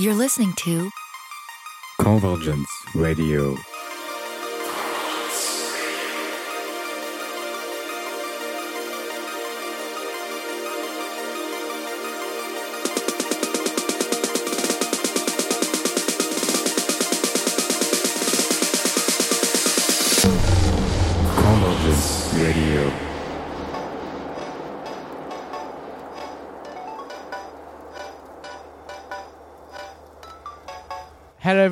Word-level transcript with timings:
You're 0.00 0.14
listening 0.14 0.54
to 0.54 0.90
Convergence 2.00 2.70
Radio. 2.94 3.54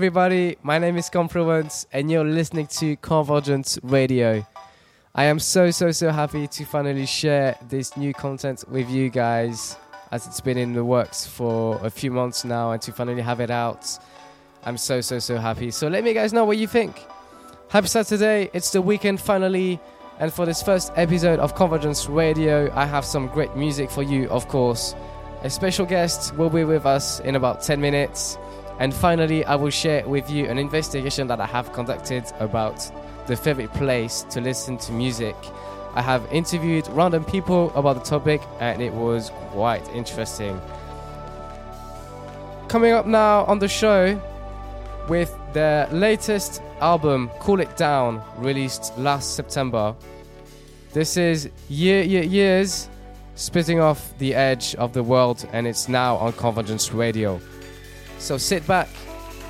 Everybody. 0.09 0.57
My 0.63 0.79
name 0.79 0.97
is 0.97 1.11
Confluence, 1.11 1.87
and 1.93 2.11
you're 2.11 2.25
listening 2.25 2.67
to 2.79 2.97
Convergence 2.97 3.79
Radio. 3.83 4.43
I 5.15 5.25
am 5.25 5.39
so, 5.39 5.71
so, 5.71 5.91
so 5.91 6.09
happy 6.09 6.47
to 6.47 6.65
finally 6.65 7.05
share 7.05 7.59
this 7.69 7.95
new 7.95 8.15
content 8.15 8.65
with 8.71 8.89
you 8.89 9.11
guys, 9.11 9.77
as 10.11 10.27
it's 10.27 10.41
been 10.41 10.57
in 10.57 10.73
the 10.73 10.83
works 10.83 11.27
for 11.27 11.79
a 11.85 11.91
few 11.91 12.11
months 12.11 12.43
now, 12.47 12.73
and 12.73 12.81
to 12.81 12.91
finally 12.91 13.21
have 13.21 13.41
it 13.41 13.51
out. 13.51 13.87
I'm 14.65 14.79
so, 14.79 15.03
so, 15.03 15.19
so 15.19 15.37
happy. 15.37 15.71
So 15.71 15.89
let 15.89 16.05
me 16.05 16.15
guys 16.15 16.33
know 16.33 16.47
what 16.47 16.57
you 16.57 16.67
think. 16.67 17.05
Happy 17.69 17.89
Saturday. 17.89 18.49
It's 18.55 18.71
the 18.71 18.81
weekend 18.81 19.21
finally. 19.21 19.79
And 20.21 20.33
for 20.33 20.47
this 20.47 20.63
first 20.63 20.91
episode 20.97 21.39
of 21.39 21.55
Convergence 21.55 22.09
Radio, 22.09 22.73
I 22.75 22.87
have 22.87 23.05
some 23.05 23.27
great 23.27 23.55
music 23.57 23.91
for 23.91 24.03
you, 24.03 24.27
of 24.31 24.49
course. 24.49 24.95
A 25.43 25.51
special 25.51 25.85
guest 25.85 26.35
will 26.37 26.49
be 26.49 26.65
with 26.65 26.87
us 26.87 27.21
in 27.21 27.37
about 27.37 27.61
10 27.61 27.79
minutes. 27.79 28.39
And 28.79 28.95
finally, 28.95 29.45
I 29.45 29.57
will 29.57 29.71
share 29.71 30.07
with 30.07 30.31
you 30.31 30.47
an 30.47 30.59
investigation 30.59 31.27
that 31.29 31.41
I 31.41 31.47
have 31.47 31.73
conducted 31.73 32.25
about 32.39 32.91
the 33.27 33.37
favorite 33.37 33.73
place 33.75 34.25
to 34.31 34.41
listen 34.41 34.79
to 34.79 34.93
music. 34.93 35.35
I 35.95 36.03
have 36.03 36.23
interviewed 36.33 36.87
random 36.89 37.25
people 37.25 37.73
about 37.75 37.97
the 37.97 38.03
topic, 38.03 38.41
and 38.61 38.81
it 38.81 38.93
was 38.93 39.31
quite 39.51 39.87
interesting. 39.89 40.61
Coming 42.69 42.93
up 42.93 43.07
now 43.07 43.45
on 43.47 43.59
the 43.59 43.69
show 43.69 44.21
with 45.09 45.35
their 45.53 45.89
latest 45.89 46.63
album, 46.81 47.31
Cool 47.41 47.61
It 47.61 47.77
Down, 47.77 48.23
released 48.37 48.97
last 48.97 49.35
September. 49.35 49.97
This 50.93 51.17
is 51.17 51.51
Yeah 51.69 52.03
Yeah 52.03 52.21
Yeahs, 52.21 52.89
spitting 53.35 53.81
off 53.81 54.17
the 54.19 54.35
edge 54.35 54.75
of 54.77 54.93
the 54.93 55.03
world, 55.03 55.49
and 55.53 55.67
it's 55.67 55.89
now 55.89 56.17
on 56.17 56.33
Convergence 56.35 56.93
Radio. 56.93 57.41
So 58.19 58.37
sit 58.37 58.67
back, 58.67 58.89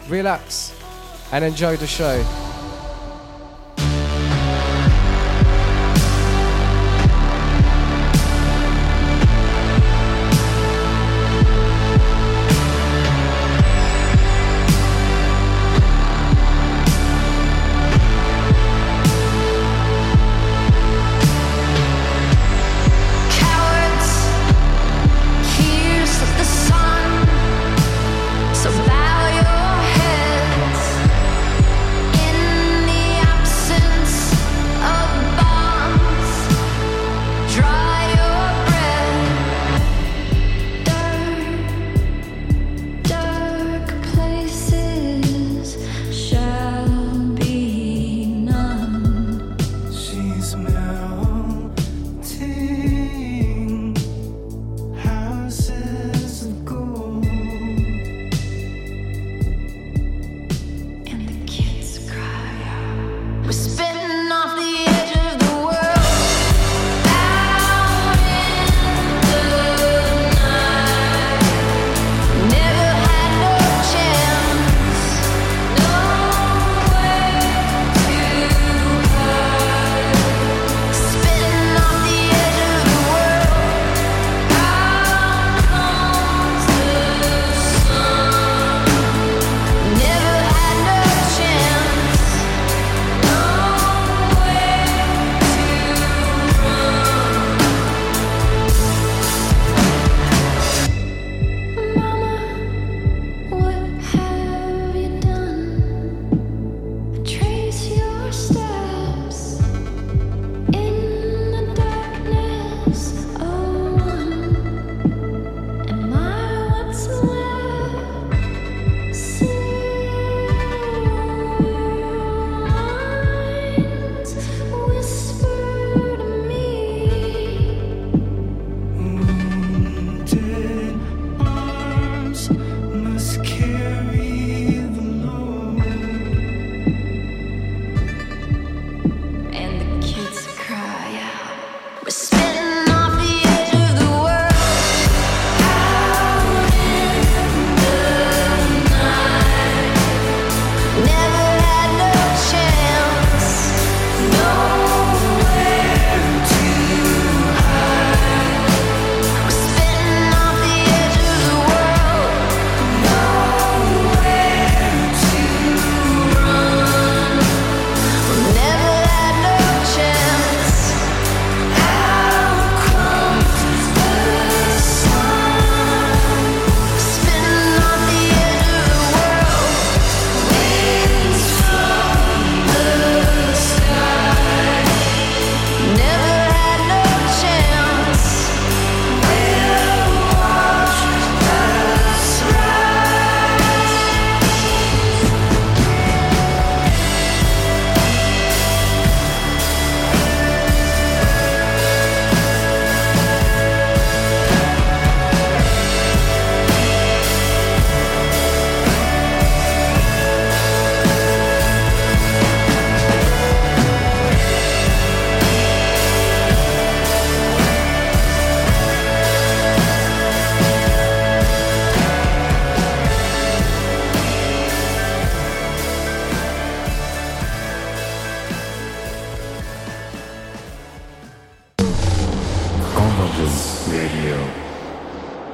relax, 0.08 0.74
and 1.32 1.44
enjoy 1.44 1.76
the 1.76 1.86
show. 1.86 2.22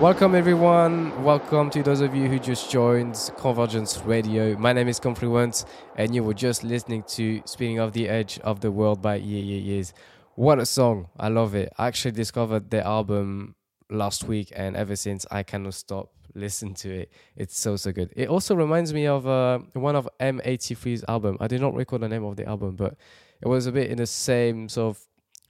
Welcome, 0.05 0.35
everyone. 0.35 1.25
Welcome 1.25 1.71
to 1.71 1.83
those 1.83 2.03
of 2.03 2.15
you 2.15 2.29
who 2.29 2.39
just 2.39 2.71
joined 2.71 3.31
Convergence 3.39 3.97
Radio. 4.01 4.55
My 4.59 4.75
name 4.75 4.87
is 4.87 5.01
Confluent, 5.01 5.65
and 5.97 6.15
you 6.15 6.23
were 6.23 6.35
just 6.35 6.63
listening 6.63 7.05
to 7.05 7.41
Spitting 7.47 7.81
Off 7.81 7.95
the 7.95 8.11
Edge 8.11 8.39
of 8.41 8.61
the 8.61 8.71
World 8.71 9.01
by 9.01 9.15
Yeah 9.15 9.41
Yeah 9.41 9.61
Yeahs. 9.61 9.95
What 10.35 10.59
a 10.59 10.67
song! 10.67 11.09
I 11.19 11.29
love 11.29 11.55
it. 11.55 11.73
I 11.79 11.87
actually 11.87 12.11
discovered 12.11 12.69
their 12.69 12.85
album 12.85 13.55
last 13.89 14.25
week, 14.25 14.53
and 14.55 14.77
ever 14.77 14.95
since, 14.95 15.25
I 15.31 15.43
cannot 15.43 15.73
stop 15.73 16.13
listening 16.35 16.75
to 16.75 16.91
it. 16.91 17.11
It's 17.35 17.59
so, 17.59 17.77
so 17.77 17.91
good. 17.91 18.13
It 18.15 18.29
also 18.29 18.55
reminds 18.55 18.93
me 18.93 19.07
of 19.07 19.27
uh, 19.27 19.61
one 19.73 19.97
of 19.97 20.07
M83's 20.21 21.07
album. 21.09 21.39
I 21.41 21.47
did 21.47 21.63
not 21.63 21.73
recall 21.73 21.99
the 21.99 22.11
name 22.11 22.25
of 22.25 22.37
the 22.37 22.47
album, 22.47 22.77
but 22.77 22.95
it 23.41 23.49
was 23.49 23.65
a 23.65 23.73
bit 23.73 23.91
in 23.91 23.97
the 23.97 24.07
same 24.07 24.69
sort 24.69 24.99
of 24.99 25.03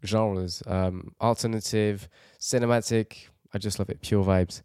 genres 0.06 0.62
um, 0.68 1.12
alternative, 1.20 2.08
cinematic. 2.38 3.30
I 3.54 3.58
just 3.58 3.78
love 3.78 3.88
it. 3.88 4.02
Pure 4.02 4.24
vibes. 4.24 4.62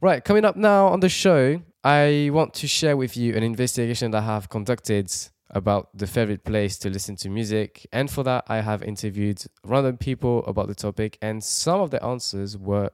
Right, 0.00 0.22
coming 0.22 0.44
up 0.44 0.56
now 0.56 0.88
on 0.88 1.00
the 1.00 1.08
show, 1.08 1.60
I 1.82 2.30
want 2.32 2.54
to 2.54 2.68
share 2.68 2.96
with 2.96 3.16
you 3.16 3.34
an 3.34 3.42
investigation 3.42 4.10
that 4.10 4.18
I 4.18 4.26
have 4.26 4.48
conducted 4.48 5.12
about 5.50 5.88
the 5.96 6.06
favorite 6.06 6.44
place 6.44 6.76
to 6.78 6.90
listen 6.90 7.16
to 7.16 7.30
music. 7.30 7.86
And 7.92 8.10
for 8.10 8.22
that, 8.24 8.44
I 8.48 8.60
have 8.60 8.82
interviewed 8.82 9.42
random 9.64 9.96
people 9.96 10.44
about 10.46 10.68
the 10.68 10.74
topic, 10.74 11.18
and 11.22 11.42
some 11.42 11.80
of 11.80 11.90
the 11.90 12.04
answers 12.04 12.56
were 12.56 12.90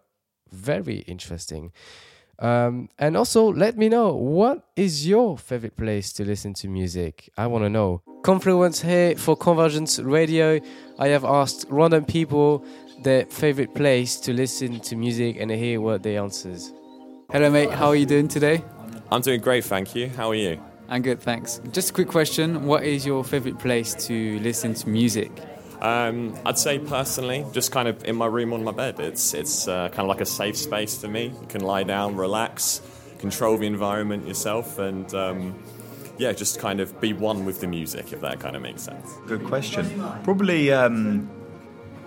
very 0.50 0.98
interesting. 0.98 1.72
Um, 2.38 2.88
and 2.98 3.16
also, 3.16 3.52
let 3.52 3.76
me 3.76 3.88
know 3.88 4.14
what 4.14 4.66
is 4.76 5.06
your 5.06 5.38
favorite 5.38 5.76
place 5.76 6.12
to 6.14 6.24
listen 6.24 6.52
to 6.54 6.68
music? 6.68 7.30
I 7.36 7.46
want 7.46 7.64
to 7.64 7.70
know. 7.70 8.02
Confluence 8.22 8.82
here 8.82 9.16
for 9.16 9.36
Convergence 9.36 9.98
Radio. 10.00 10.60
I 10.98 11.08
have 11.08 11.24
asked 11.24 11.66
random 11.68 12.04
people 12.04 12.64
their 13.04 13.26
favorite 13.26 13.74
place 13.74 14.16
to 14.16 14.32
listen 14.32 14.80
to 14.80 14.96
music 14.96 15.36
and 15.38 15.50
hear 15.50 15.80
what 15.80 16.02
they 16.02 16.16
answers. 16.16 16.72
Hello, 17.30 17.50
mate. 17.50 17.70
How 17.70 17.88
are 17.88 17.96
you 17.96 18.06
doing 18.06 18.28
today? 18.28 18.64
I'm 19.12 19.20
doing 19.20 19.40
great, 19.40 19.64
thank 19.64 19.94
you. 19.94 20.08
How 20.08 20.30
are 20.30 20.34
you? 20.34 20.60
I'm 20.88 21.02
good, 21.02 21.20
thanks. 21.20 21.60
Just 21.70 21.90
a 21.90 21.92
quick 21.92 22.08
question. 22.08 22.66
What 22.66 22.84
is 22.84 23.06
your 23.06 23.22
favorite 23.22 23.58
place 23.58 23.94
to 24.06 24.38
listen 24.40 24.74
to 24.74 24.88
music? 24.88 25.30
Um, 25.80 26.34
I'd 26.46 26.58
say 26.58 26.78
personally, 26.78 27.44
just 27.52 27.70
kind 27.70 27.88
of 27.88 28.04
in 28.04 28.16
my 28.16 28.26
room 28.26 28.52
on 28.52 28.64
my 28.64 28.72
bed. 28.72 28.98
It's 29.00 29.34
it's 29.34 29.68
uh, 29.68 29.88
kind 29.88 30.00
of 30.00 30.06
like 30.08 30.22
a 30.22 30.26
safe 30.26 30.56
space 30.56 30.96
for 30.96 31.08
me. 31.08 31.26
You 31.26 31.46
can 31.48 31.62
lie 31.62 31.82
down, 31.82 32.16
relax, 32.16 32.80
control 33.18 33.58
the 33.58 33.66
environment 33.66 34.26
yourself, 34.26 34.78
and 34.78 35.12
um, 35.14 35.62
yeah, 36.16 36.32
just 36.32 36.58
kind 36.58 36.80
of 36.80 37.00
be 37.00 37.12
one 37.12 37.44
with 37.44 37.60
the 37.60 37.66
music, 37.66 38.12
if 38.12 38.20
that 38.20 38.40
kind 38.40 38.56
of 38.56 38.62
makes 38.62 38.82
sense. 38.82 39.10
Good 39.26 39.44
question. 39.44 40.02
Probably 40.22 40.72
um, 40.72 41.28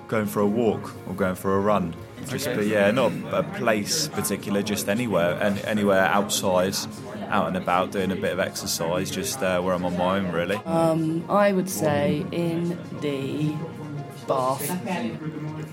going 0.08 0.26
for 0.26 0.40
a 0.40 0.48
walk 0.48 0.94
or 1.08 1.14
going 1.14 1.36
for 1.36 1.56
a 1.56 1.60
run. 1.60 1.96
Just, 2.28 2.48
but 2.48 2.68
yeah, 2.68 2.92
not 2.92 3.12
a 3.32 3.44
place 3.44 4.10
particular, 4.10 4.62
just 4.62 4.90
anywhere, 4.90 5.38
and 5.42 5.60
anywhere 5.60 6.04
outside, 6.06 6.76
out 7.30 7.48
and 7.48 7.56
about, 7.56 7.92
doing 7.92 8.12
a 8.12 8.16
bit 8.16 8.34
of 8.34 8.40
exercise, 8.40 9.10
just 9.10 9.42
uh, 9.42 9.62
where 9.62 9.74
I'm 9.74 9.86
on 9.86 9.98
my 9.98 10.18
own, 10.18 10.32
really. 10.32 10.58
I 11.30 11.54
would 11.54 11.70
say 11.70 12.26
in 12.32 12.78
the 13.00 13.56
bath. 14.28 14.68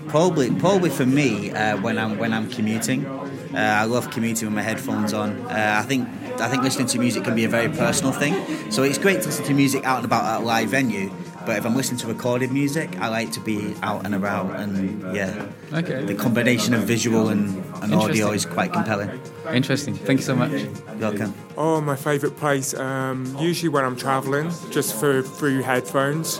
Probably, 0.07 0.51
probably 0.51 0.89
for 0.89 1.05
me 1.05 1.51
uh, 1.51 1.77
when 1.81 1.97
I'm 1.97 2.17
when 2.17 2.31
I'm 2.31 2.49
commuting. 2.49 3.05
Uh, 3.05 3.57
I 3.57 3.85
love 3.85 4.11
commuting 4.11 4.47
with 4.47 4.55
my 4.55 4.61
headphones 4.61 5.13
on. 5.13 5.41
Uh, 5.47 5.81
I 5.83 5.85
think 5.85 6.07
I 6.39 6.47
think 6.47 6.63
listening 6.63 6.87
to 6.87 6.99
music 6.99 7.23
can 7.23 7.35
be 7.35 7.43
a 7.43 7.49
very 7.49 7.69
personal 7.69 8.13
thing. 8.13 8.71
So 8.71 8.83
it's 8.83 8.97
great 8.97 9.21
to 9.21 9.27
listen 9.27 9.45
to 9.45 9.53
music 9.53 9.83
out 9.83 9.97
and 9.97 10.05
about 10.05 10.23
at 10.25 10.41
a 10.41 10.45
live 10.45 10.69
venue. 10.69 11.11
But 11.45 11.57
if 11.57 11.65
I'm 11.65 11.75
listening 11.75 11.99
to 11.99 12.07
recorded 12.07 12.51
music, 12.51 12.99
I 12.99 13.09
like 13.09 13.31
to 13.33 13.39
be 13.39 13.75
out 13.83 14.05
and 14.05 14.15
about, 14.15 14.55
and 14.59 15.15
yeah, 15.15 15.45
Okay. 15.73 16.03
the 16.03 16.15
combination 16.15 16.73
of 16.73 16.81
visual 16.83 17.29
and, 17.29 17.63
and 17.83 17.93
audio 17.93 18.31
is 18.31 18.45
quite 18.45 18.73
compelling. 18.73 19.09
Interesting. 19.53 19.93
Thank 19.95 20.19
you 20.21 20.25
so 20.25 20.35
much. 20.35 20.65
Welcome. 20.99 21.33
Oh, 21.55 21.81
my 21.81 21.95
favourite 21.95 22.35
place. 22.37 22.73
Um, 22.73 23.35
usually 23.39 23.69
when 23.69 23.83
I'm 23.85 23.95
travelling, 23.95 24.51
just 24.71 24.99
for 24.99 25.21
through 25.21 25.61
headphones. 25.61 26.39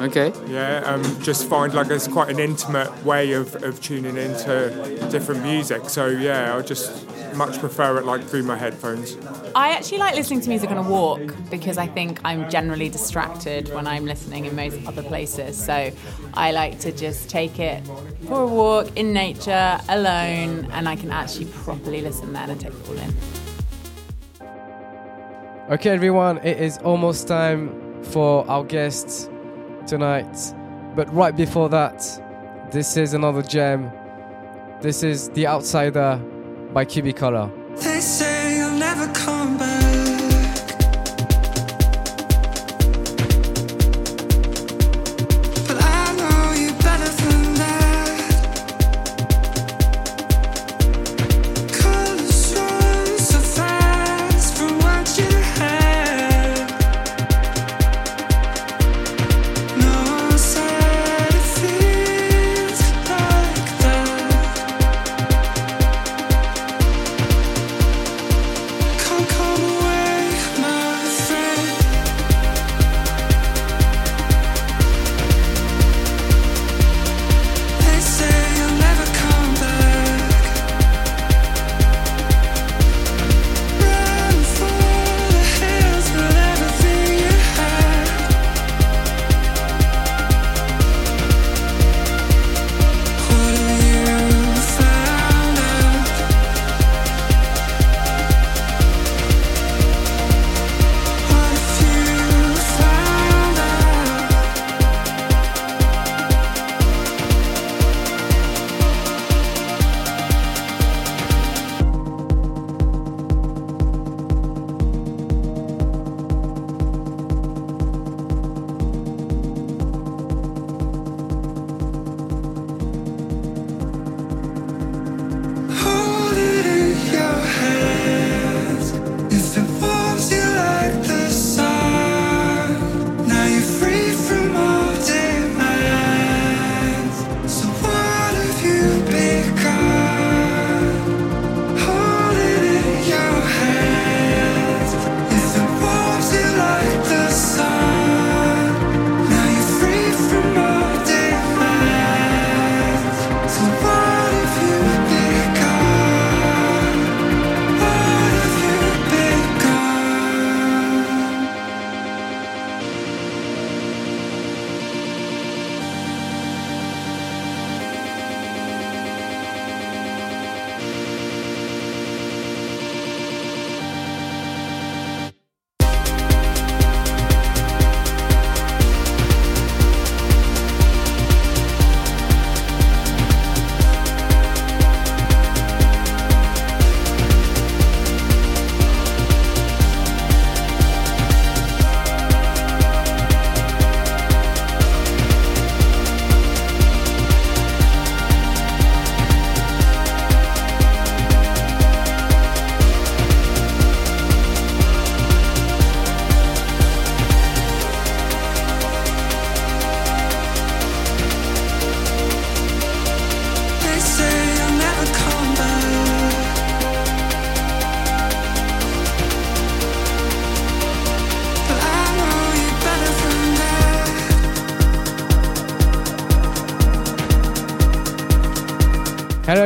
Okay. 0.00 0.32
Yeah, 0.46 0.82
um, 0.86 1.02
just 1.22 1.48
find 1.48 1.74
like 1.74 1.90
it's 1.90 2.06
quite 2.08 2.30
an 2.30 2.38
intimate 2.38 3.04
way 3.04 3.32
of, 3.32 3.54
of 3.64 3.80
tuning 3.80 4.16
into 4.16 5.08
different 5.10 5.42
music. 5.42 5.88
So 5.88 6.06
yeah, 6.06 6.54
I'll 6.54 6.62
just 6.62 7.06
much 7.36 7.58
prefer 7.58 7.98
it 7.98 8.04
like 8.04 8.22
through 8.24 8.42
my 8.42 8.56
headphones. 8.56 9.16
I 9.54 9.70
actually 9.70 9.98
like 9.98 10.14
listening 10.14 10.40
to 10.42 10.48
music 10.48 10.70
on 10.70 10.78
a 10.78 10.82
walk 10.82 11.34
because 11.50 11.78
I 11.78 11.86
think 11.86 12.20
I'm 12.24 12.48
generally 12.50 12.88
distracted 12.88 13.72
when 13.74 13.86
I'm 13.86 14.04
listening 14.04 14.44
in 14.44 14.56
most 14.56 14.76
other 14.86 15.02
places. 15.02 15.56
So 15.56 15.90
I 16.34 16.52
like 16.52 16.78
to 16.80 16.92
just 16.92 17.28
take 17.28 17.58
it 17.58 17.82
for 18.26 18.42
a 18.42 18.46
walk 18.46 18.96
in 18.96 19.12
nature, 19.12 19.78
alone, 19.88 20.68
and 20.72 20.88
I 20.88 20.96
can 20.96 21.10
actually 21.10 21.46
properly 21.46 22.00
listen 22.00 22.32
then 22.32 22.50
and 22.50 22.60
take 22.60 22.72
it 22.72 22.88
all 22.88 22.98
in. 22.98 23.14
Okay, 25.70 25.90
everyone, 25.90 26.38
it 26.38 26.58
is 26.58 26.78
almost 26.78 27.26
time 27.26 28.02
for 28.02 28.46
our 28.50 28.64
guest 28.64 29.30
tonight. 29.86 30.36
But 30.94 31.12
right 31.14 31.34
before 31.34 31.68
that, 31.70 32.00
this 32.70 32.96
is 32.96 33.14
another 33.14 33.42
gem. 33.42 33.90
This 34.80 35.02
is 35.02 35.30
The 35.30 35.46
Outsider 35.46 36.20
by 36.74 36.84
Cubicolor. 36.84 37.50
They 37.76 38.00
say 38.00 38.56
you'll 38.58 38.78
never 38.78 39.06
come 39.12 39.56
back. 39.56 39.83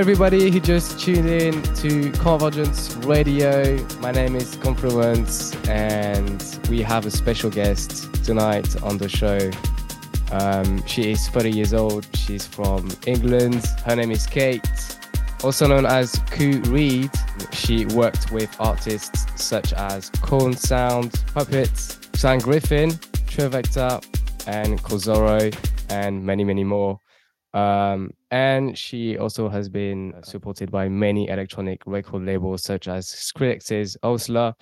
Everybody 0.08 0.50
who 0.50 0.58
just 0.58 0.98
tuned 0.98 1.28
in 1.28 1.62
to 1.74 2.10
Convergence 2.12 2.96
Radio. 3.04 3.76
My 4.00 4.10
name 4.10 4.36
is 4.36 4.56
Confluence, 4.56 5.54
and 5.68 6.42
we 6.70 6.80
have 6.80 7.04
a 7.04 7.10
special 7.10 7.50
guest 7.50 8.08
tonight 8.24 8.82
on 8.82 8.96
the 8.96 9.06
show. 9.06 9.50
Um, 10.32 10.82
she 10.86 11.10
is 11.10 11.28
30 11.28 11.50
years 11.50 11.74
old. 11.74 12.06
She's 12.16 12.46
from 12.46 12.88
England. 13.06 13.62
Her 13.84 13.96
name 13.96 14.10
is 14.10 14.26
Kate, 14.26 14.66
also 15.44 15.66
known 15.66 15.84
as 15.84 16.18
Koo 16.30 16.62
Read. 16.68 17.10
She 17.52 17.84
worked 17.84 18.32
with 18.32 18.56
artists 18.58 19.26
such 19.36 19.74
as 19.74 20.08
Koan 20.22 20.56
Sound, 20.56 21.22
Puppets, 21.34 21.98
Sam 22.14 22.38
Griffin, 22.38 22.92
Trivecta, 23.26 24.02
and 24.46 24.82
Kozoro, 24.82 25.54
and 25.90 26.24
many, 26.24 26.44
many 26.44 26.64
more. 26.64 26.98
Um, 27.54 28.10
and 28.30 28.76
she 28.76 29.16
also 29.18 29.48
has 29.48 29.68
been 29.68 30.14
supported 30.22 30.70
by 30.70 30.88
many 30.88 31.28
electronic 31.28 31.82
record 31.86 32.24
labels 32.24 32.62
such 32.62 32.88
as 32.88 33.06
Skrillex's 33.06 33.96
OWSLA, 34.02 34.54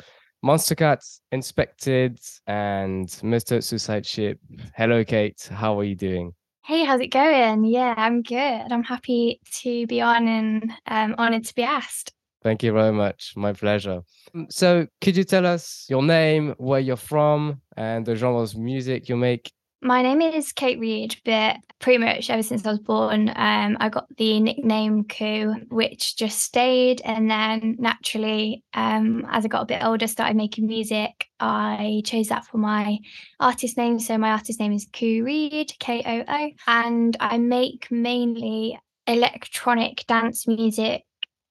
Monster 0.42 0.74
Cats, 0.74 1.20
Inspected, 1.32 2.20
and 2.46 3.06
Mr. 3.08 3.62
Suicide 3.62 4.06
Sheep. 4.06 4.38
Hello, 4.74 5.04
Kate. 5.04 5.48
How 5.52 5.78
are 5.78 5.84
you 5.84 5.96
doing? 5.96 6.32
Hey, 6.64 6.84
how's 6.84 7.00
it 7.00 7.08
going? 7.08 7.64
Yeah, 7.64 7.94
I'm 7.96 8.22
good. 8.22 8.72
I'm 8.72 8.82
happy 8.82 9.40
to 9.62 9.86
be 9.86 10.00
on 10.00 10.26
and 10.28 10.72
um, 10.86 11.14
honored 11.18 11.44
to 11.44 11.54
be 11.54 11.62
asked. 11.62 12.12
Thank 12.42 12.62
you 12.62 12.72
very 12.72 12.92
much. 12.92 13.32
My 13.36 13.52
pleasure. 13.52 14.02
Mm, 14.34 14.52
So, 14.52 14.86
could 15.00 15.16
you 15.16 15.24
tell 15.24 15.46
us 15.46 15.86
your 15.88 16.02
name, 16.02 16.54
where 16.58 16.80
you're 16.80 16.96
from, 16.96 17.60
and 17.76 18.06
the 18.06 18.14
genres 18.14 18.54
of 18.54 18.60
music 18.60 19.08
you 19.08 19.16
make? 19.16 19.50
My 19.82 20.02
name 20.02 20.22
is 20.22 20.52
Kate 20.52 20.80
Read, 20.80 21.16
but 21.24 21.58
pretty 21.80 21.98
much 21.98 22.30
ever 22.30 22.42
since 22.42 22.64
I 22.64 22.70
was 22.70 22.80
born, 22.80 23.28
um, 23.36 23.76
I 23.78 23.88
got 23.90 24.06
the 24.16 24.40
nickname 24.40 25.04
Koo, 25.04 25.54
which 25.68 26.16
just 26.16 26.40
stayed. 26.40 27.02
And 27.04 27.30
then 27.30 27.76
naturally, 27.78 28.64
um, 28.72 29.26
as 29.30 29.44
I 29.44 29.48
got 29.48 29.62
a 29.62 29.66
bit 29.66 29.84
older, 29.84 30.06
started 30.06 30.36
making 30.36 30.66
music. 30.66 31.26
I 31.38 32.02
chose 32.06 32.28
that 32.28 32.46
for 32.46 32.56
my 32.56 32.98
artist 33.38 33.76
name. 33.76 34.00
So 34.00 34.16
my 34.16 34.30
artist 34.30 34.58
name 34.58 34.72
is 34.72 34.88
Koo 34.92 35.22
Read, 35.24 35.72
K 35.78 36.02
O 36.04 36.24
O, 36.26 36.50
and 36.66 37.16
I 37.20 37.36
make 37.36 37.88
mainly 37.90 38.78
electronic 39.06 40.04
dance 40.08 40.48
music, 40.48 41.04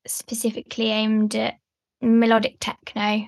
specifically 0.08 0.90
aimed 0.90 1.36
at 1.36 1.56
melodic 2.02 2.58
techno. 2.60 3.28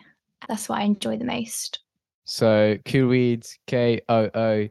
That's 0.49 0.67
what 0.67 0.79
I 0.79 0.83
enjoy 0.83 1.17
the 1.17 1.25
most. 1.25 1.81
So, 2.27 2.77
Reed, 2.93 3.47
K 3.65 4.01
O 4.09 4.29
O. 4.35 4.67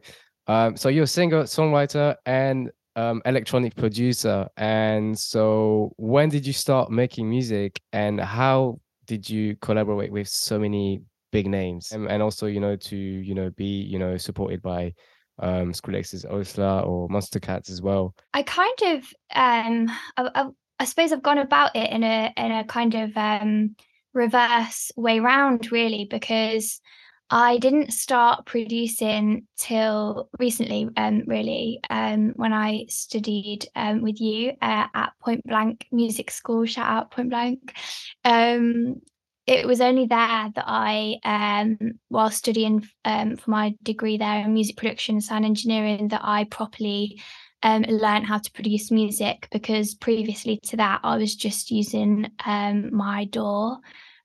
Um, 0.47 0.77
so, 0.77 0.89
you're 0.89 1.03
a 1.03 1.07
singer, 1.07 1.43
songwriter, 1.43 2.15
and 2.25 2.71
um, 2.95 3.21
electronic 3.25 3.75
producer. 3.75 4.47
And 4.57 5.17
so, 5.17 5.91
when 5.97 6.29
did 6.29 6.45
you 6.45 6.53
start 6.53 6.91
making 6.91 7.29
music, 7.29 7.81
and 7.91 8.21
how 8.21 8.79
did 9.05 9.29
you 9.29 9.55
collaborate 9.57 10.11
with 10.11 10.27
so 10.27 10.59
many 10.59 11.01
big 11.31 11.47
names, 11.47 11.91
and, 11.91 12.07
and 12.07 12.21
also, 12.21 12.45
you 12.45 12.59
know, 12.59 12.75
to 12.75 12.95
you 12.95 13.33
know 13.33 13.49
be 13.51 13.65
you 13.65 13.99
know 13.99 14.17
supported 14.17 14.61
by 14.61 14.93
um, 15.39 15.73
Skrillex's 15.73 16.25
OWSLA 16.25 16.85
or 16.87 17.09
Monstercats 17.09 17.69
as 17.69 17.81
well? 17.81 18.15
I 18.33 18.43
kind 18.43 18.79
of, 18.83 18.97
um, 19.33 19.89
I, 20.15 20.29
I, 20.35 20.49
I 20.79 20.85
suppose 20.85 21.11
I've 21.11 21.23
gone 21.23 21.39
about 21.39 21.75
it 21.75 21.89
in 21.91 22.03
a 22.03 22.31
in 22.37 22.51
a 22.51 22.63
kind 22.65 22.93
of 22.93 23.17
um, 23.17 23.75
reverse 24.13 24.91
way 24.95 25.19
round, 25.19 25.71
really, 25.71 26.07
because 26.09 26.81
I 27.29 27.57
didn't 27.57 27.91
start 27.91 28.45
producing 28.45 29.47
till 29.57 30.29
recently, 30.39 30.87
um, 30.95 31.23
really, 31.27 31.81
um, 31.89 32.31
when 32.35 32.53
I 32.53 32.85
studied 32.87 33.67
um, 33.75 34.01
with 34.01 34.21
you 34.21 34.51
uh, 34.61 34.87
at 34.93 35.11
Point 35.19 35.45
Blank 35.45 35.87
Music 35.91 36.31
School. 36.31 36.65
Shout 36.65 36.87
out 36.87 37.11
Point 37.11 37.29
Blank. 37.29 37.75
Um, 38.23 39.01
it 39.45 39.65
was 39.67 39.81
only 39.81 40.05
there 40.05 40.51
that 40.55 40.65
I, 40.65 41.17
um, 41.25 41.77
while 42.07 42.29
studying 42.29 42.87
um, 43.03 43.35
for 43.35 43.51
my 43.51 43.75
degree 43.83 44.17
there 44.17 44.41
in 44.41 44.53
music 44.53 44.77
production 44.77 45.15
and 45.15 45.23
sound 45.23 45.45
engineering, 45.45 46.09
that 46.09 46.21
I 46.23 46.45
properly 46.45 47.21
um, 47.61 47.83
learned 47.83 48.25
how 48.25 48.37
to 48.37 48.51
produce 48.51 48.89
music 48.89 49.47
because 49.51 49.95
previously 49.95 50.59
to 50.67 50.77
that, 50.77 51.01
I 51.03 51.17
was 51.17 51.35
just 51.35 51.71
using 51.71 52.31
my 52.45 53.27
DAW 53.31 53.77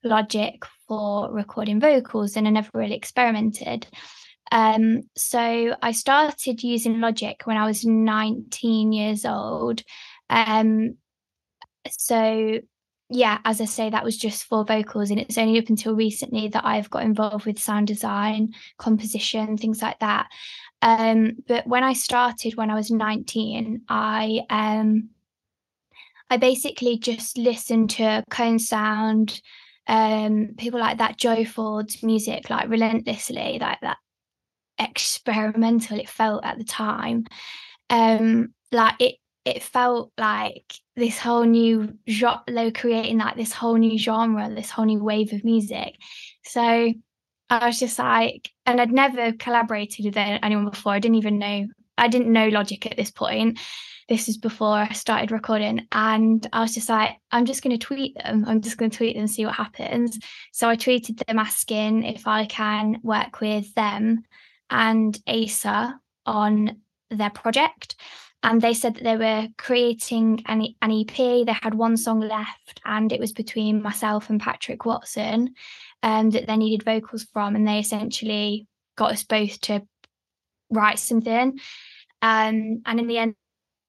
logic 0.03 0.63
for 0.87 1.31
recording 1.31 1.79
vocals 1.79 2.35
and 2.35 2.47
I 2.47 2.51
never 2.51 2.69
really 2.73 2.95
experimented. 2.95 3.87
Um, 4.51 5.03
so 5.15 5.75
I 5.81 5.91
started 5.91 6.63
using 6.63 6.99
Logic 6.99 7.41
when 7.45 7.57
I 7.57 7.65
was 7.65 7.85
19 7.85 8.91
years 8.91 9.25
old. 9.25 9.81
Um, 10.29 10.97
so 11.89 12.59
yeah, 13.09 13.39
as 13.45 13.61
I 13.61 13.65
say, 13.65 13.89
that 13.89 14.03
was 14.03 14.17
just 14.17 14.45
for 14.45 14.65
vocals, 14.65 15.11
and 15.11 15.19
it's 15.19 15.37
only 15.37 15.59
up 15.59 15.69
until 15.69 15.95
recently 15.95 16.47
that 16.49 16.65
I've 16.65 16.89
got 16.89 17.03
involved 17.03 17.45
with 17.45 17.59
sound 17.59 17.87
design, 17.87 18.53
composition, 18.77 19.57
things 19.57 19.81
like 19.81 19.99
that. 19.99 20.27
Um, 20.81 21.37
but 21.47 21.67
when 21.67 21.83
I 21.83 21.93
started 21.93 22.55
when 22.55 22.69
I 22.69 22.75
was 22.75 22.91
19, 22.91 23.83
I 23.87 24.41
um 24.49 25.09
I 26.29 26.37
basically 26.37 26.97
just 26.97 27.37
listened 27.37 27.91
to 27.91 28.23
Koan 28.31 28.59
Sound, 28.59 29.41
um, 29.87 30.55
people 30.57 30.79
like 30.79 30.97
that, 30.99 31.17
Joe 31.17 31.45
Ford's 31.45 32.03
music, 32.03 32.49
like 32.49 32.69
relentlessly, 32.69 33.57
like 33.59 33.81
that 33.81 33.97
experimental 34.79 35.99
it 35.99 36.09
felt 36.09 36.45
at 36.45 36.57
the 36.57 36.63
time. 36.63 37.25
Um, 37.89 38.53
like 38.71 38.95
it 38.99 39.15
it 39.45 39.61
felt 39.61 40.11
like 40.17 40.73
this 40.95 41.19
whole 41.19 41.43
new 41.43 41.93
genre 42.09 42.71
creating 42.71 43.17
like 43.17 43.35
this 43.35 43.51
whole 43.51 43.75
new 43.75 43.97
genre, 43.97 44.49
this 44.49 44.69
whole 44.71 44.85
new 44.85 45.03
wave 45.03 45.33
of 45.33 45.43
music. 45.43 45.95
So 46.45 46.93
I 47.49 47.65
was 47.67 47.77
just 47.77 47.99
like, 47.99 48.49
and 48.65 48.79
I'd 48.79 48.91
never 48.91 49.33
collaborated 49.33 50.05
with 50.05 50.17
anyone 50.17 50.69
before. 50.69 50.93
I 50.93 50.99
didn't 50.99 51.17
even 51.17 51.39
know 51.39 51.67
I 51.97 52.07
didn't 52.07 52.31
know 52.31 52.47
Logic 52.47 52.85
at 52.85 52.97
this 52.97 53.11
point. 53.11 53.59
This 54.09 54.27
is 54.27 54.37
before 54.37 54.75
I 54.75 54.91
started 54.91 55.31
recording, 55.31 55.87
and 55.93 56.45
I 56.51 56.61
was 56.61 56.73
just 56.73 56.89
like, 56.89 57.11
I'm 57.31 57.45
just 57.45 57.63
going 57.63 57.77
to 57.77 57.85
tweet 57.85 58.15
them. 58.17 58.43
I'm 58.45 58.61
just 58.61 58.77
going 58.77 58.91
to 58.91 58.97
tweet 58.97 59.15
them 59.15 59.21
and 59.21 59.31
see 59.31 59.45
what 59.45 59.55
happens. 59.55 60.19
So 60.51 60.67
I 60.67 60.75
tweeted 60.75 61.25
them 61.25 61.39
asking 61.39 62.03
if 62.03 62.27
I 62.27 62.45
can 62.45 62.99
work 63.01 63.39
with 63.39 63.73
them 63.75 64.23
and 64.69 65.17
Asa 65.25 65.99
on 66.25 66.81
their 67.09 67.29
project. 67.29 67.95
And 68.45 68.61
they 68.61 68.73
said 68.73 68.95
that 68.95 69.05
they 69.05 69.15
were 69.15 69.47
creating 69.57 70.43
an, 70.47 70.67
an 70.81 70.91
EP. 70.91 71.15
They 71.15 71.55
had 71.61 71.73
one 71.73 71.95
song 71.95 72.19
left, 72.19 72.81
and 72.83 73.09
it 73.13 73.21
was 73.21 73.31
between 73.31 73.81
myself 73.81 74.29
and 74.29 74.41
Patrick 74.41 74.85
Watson 74.85 75.53
um, 76.03 76.29
that 76.31 76.47
they 76.47 76.57
needed 76.57 76.83
vocals 76.83 77.23
from. 77.31 77.55
And 77.55 77.65
they 77.65 77.79
essentially 77.79 78.67
got 78.97 79.11
us 79.11 79.23
both 79.23 79.61
to 79.61 79.87
write 80.69 80.99
something. 80.99 81.57
Um, 82.21 82.81
and 82.85 82.99
in 82.99 83.07
the 83.07 83.17
end, 83.17 83.35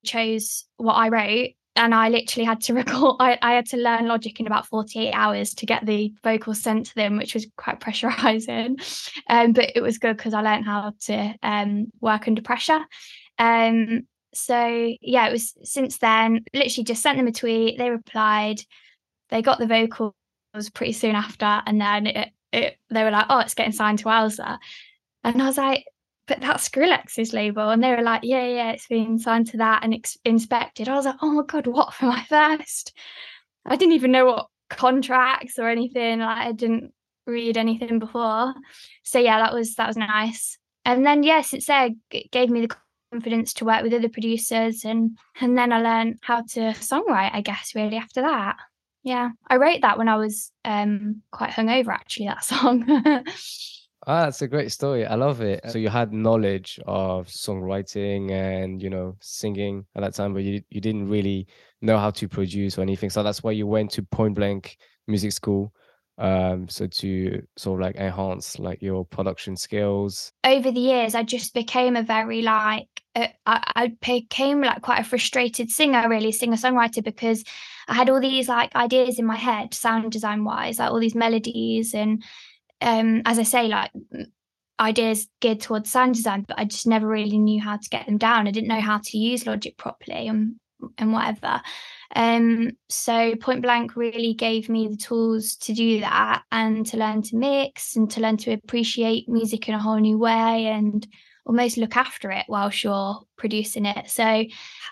chose 0.04 0.64
what 0.76 0.94
I 0.94 1.08
wrote. 1.08 1.50
And 1.76 1.92
I 1.94 2.08
literally 2.08 2.44
had 2.44 2.60
to 2.62 2.74
record, 2.74 3.16
I, 3.20 3.38
I 3.42 3.52
had 3.54 3.66
to 3.66 3.76
learn 3.76 4.06
Logic 4.06 4.38
in 4.38 4.46
about 4.46 4.66
48 4.66 5.12
hours 5.12 5.54
to 5.54 5.66
get 5.66 5.84
the 5.84 6.12
vocals 6.22 6.60
sent 6.60 6.86
to 6.86 6.94
them, 6.94 7.16
which 7.16 7.34
was 7.34 7.46
quite 7.56 7.80
pressurizing. 7.80 8.80
Um, 9.28 9.52
but 9.52 9.72
it 9.74 9.80
was 9.80 9.98
good 9.98 10.16
because 10.16 10.34
I 10.34 10.42
learned 10.42 10.66
how 10.66 10.92
to 11.02 11.34
um, 11.42 11.86
work 12.00 12.28
under 12.28 12.42
pressure. 12.42 12.80
Um, 13.38 14.06
so 14.34 14.94
yeah, 15.00 15.28
it 15.28 15.32
was 15.32 15.54
since 15.62 15.98
then, 15.98 16.44
literally 16.52 16.84
just 16.84 17.02
sent 17.02 17.18
them 17.18 17.26
a 17.26 17.32
tweet. 17.32 17.78
They 17.78 17.90
replied, 17.90 18.60
they 19.30 19.42
got 19.42 19.58
the 19.58 19.66
vocals 19.66 20.14
pretty 20.74 20.92
soon 20.92 21.14
after. 21.14 21.62
And 21.66 21.80
then 21.80 22.06
it, 22.06 22.28
it, 22.52 22.76
they 22.90 23.04
were 23.04 23.10
like, 23.10 23.26
oh, 23.28 23.40
it's 23.40 23.54
getting 23.54 23.72
signed 23.72 24.00
to 24.00 24.06
OWSLA. 24.06 24.58
And 25.24 25.42
I 25.42 25.46
was 25.46 25.56
like, 25.58 25.84
but 26.26 26.40
that's 26.40 26.68
Skrillex's 26.68 27.32
label. 27.32 27.70
And 27.70 27.82
they 27.82 27.90
were 27.90 28.02
like, 28.02 28.22
yeah, 28.24 28.46
yeah, 28.46 28.70
it's 28.70 28.86
been 28.86 29.18
signed 29.18 29.48
to 29.48 29.58
that 29.58 29.84
and 29.84 29.94
ex- 29.94 30.18
inspected. 30.24 30.88
I 30.88 30.94
was 30.94 31.06
like, 31.06 31.16
oh 31.22 31.30
my 31.30 31.42
God, 31.42 31.66
what 31.66 31.94
for 31.94 32.06
my 32.06 32.22
first? 32.24 32.96
I 33.66 33.76
didn't 33.76 33.94
even 33.94 34.12
know 34.12 34.26
what 34.26 34.46
contracts 34.70 35.58
or 35.58 35.68
anything. 35.68 36.20
Like 36.20 36.48
I 36.48 36.52
didn't 36.52 36.92
read 37.26 37.56
anything 37.56 37.98
before. 37.98 38.54
So 39.02 39.18
yeah, 39.18 39.38
that 39.38 39.54
was 39.54 39.74
that 39.74 39.88
was 39.88 39.96
nice. 39.96 40.58
And 40.84 41.04
then 41.04 41.22
yes, 41.22 41.52
it 41.52 41.62
said 41.62 41.96
it 42.10 42.30
gave 42.30 42.50
me 42.50 42.66
the 42.66 42.76
confidence 43.12 43.54
to 43.54 43.64
work 43.64 43.82
with 43.82 43.94
other 43.94 44.08
producers 44.08 44.84
and 44.84 45.16
and 45.40 45.56
then 45.56 45.72
I 45.72 45.80
learned 45.80 46.18
how 46.22 46.42
to 46.42 46.60
songwrite, 46.72 47.34
I 47.34 47.40
guess, 47.40 47.74
really 47.74 47.96
after 47.96 48.22
that. 48.22 48.56
Yeah. 49.02 49.30
I 49.48 49.56
wrote 49.56 49.82
that 49.82 49.98
when 49.98 50.08
I 50.08 50.16
was 50.16 50.50
um 50.64 51.22
quite 51.30 51.50
hungover 51.50 51.88
actually, 51.88 52.26
that 52.26 52.44
song. 52.44 53.24
Ah, 54.06 54.24
that's 54.24 54.42
a 54.42 54.48
great 54.48 54.70
story. 54.70 55.06
I 55.06 55.14
love 55.14 55.40
it. 55.40 55.62
So 55.70 55.78
you 55.78 55.88
had 55.88 56.12
knowledge 56.12 56.78
of 56.86 57.26
songwriting 57.26 58.30
and 58.30 58.82
you 58.82 58.90
know 58.90 59.16
singing 59.20 59.86
at 59.96 60.02
that 60.02 60.14
time, 60.14 60.34
but 60.34 60.42
you 60.42 60.62
you 60.68 60.80
didn't 60.80 61.08
really 61.08 61.46
know 61.80 61.98
how 61.98 62.10
to 62.10 62.28
produce 62.28 62.76
or 62.78 62.82
anything. 62.82 63.10
So 63.10 63.22
that's 63.22 63.42
why 63.42 63.52
you 63.52 63.66
went 63.66 63.90
to 63.92 64.02
Point 64.02 64.34
Blank 64.34 64.76
Music 65.06 65.32
School. 65.32 65.72
um, 66.18 66.68
so 66.68 66.86
to 66.86 67.42
sort 67.56 67.80
of 67.80 67.86
like 67.86 67.96
enhance 67.96 68.58
like 68.58 68.80
your 68.80 69.04
production 69.04 69.56
skills? 69.56 70.32
over 70.44 70.70
the 70.70 70.80
years, 70.80 71.14
I 71.14 71.22
just 71.22 71.54
became 71.54 71.96
a 71.96 72.02
very 72.02 72.42
like 72.42 72.88
uh, 73.16 73.28
I, 73.46 73.72
I 73.76 73.86
became 74.00 74.60
like 74.60 74.82
quite 74.82 75.00
a 75.00 75.04
frustrated 75.04 75.70
singer, 75.70 76.08
really 76.08 76.32
singer 76.32 76.56
songwriter, 76.56 77.02
because 77.02 77.44
I 77.88 77.94
had 77.94 78.10
all 78.10 78.20
these 78.20 78.48
like 78.48 78.74
ideas 78.74 79.18
in 79.18 79.26
my 79.26 79.36
head, 79.36 79.74
sound 79.74 80.12
design 80.12 80.44
wise, 80.44 80.78
like 80.78 80.90
all 80.90 81.00
these 81.00 81.14
melodies, 81.14 81.94
and 81.94 82.22
um, 82.84 83.22
as 83.24 83.38
I 83.38 83.42
say, 83.42 83.68
like 83.68 83.90
ideas 84.78 85.26
geared 85.40 85.60
towards 85.60 85.90
sound 85.90 86.14
design, 86.14 86.44
but 86.46 86.58
I 86.58 86.64
just 86.64 86.86
never 86.86 87.06
really 87.06 87.38
knew 87.38 87.60
how 87.60 87.76
to 87.76 87.88
get 87.88 88.06
them 88.06 88.18
down. 88.18 88.46
I 88.46 88.50
didn't 88.50 88.68
know 88.68 88.80
how 88.80 89.00
to 89.02 89.18
use 89.18 89.46
Logic 89.46 89.76
properly 89.76 90.28
and 90.28 90.56
and 90.98 91.12
whatever. 91.12 91.62
Um, 92.14 92.72
so 92.90 93.34
Point 93.36 93.62
Blank 93.62 93.96
really 93.96 94.34
gave 94.34 94.68
me 94.68 94.88
the 94.88 94.96
tools 94.96 95.56
to 95.56 95.72
do 95.72 96.00
that 96.00 96.42
and 96.52 96.84
to 96.86 96.96
learn 96.98 97.22
to 97.22 97.36
mix 97.36 97.96
and 97.96 98.10
to 98.10 98.20
learn 98.20 98.36
to 98.38 98.52
appreciate 98.52 99.28
music 99.28 99.68
in 99.68 99.74
a 99.74 99.82
whole 99.82 99.98
new 99.98 100.18
way 100.18 100.66
and 100.66 101.06
almost 101.46 101.76
look 101.76 101.96
after 101.96 102.30
it 102.30 102.44
whilst 102.48 102.84
you're 102.84 103.20
producing 103.36 103.86
it. 103.86 104.10
So 104.10 104.24
I 104.24 104.48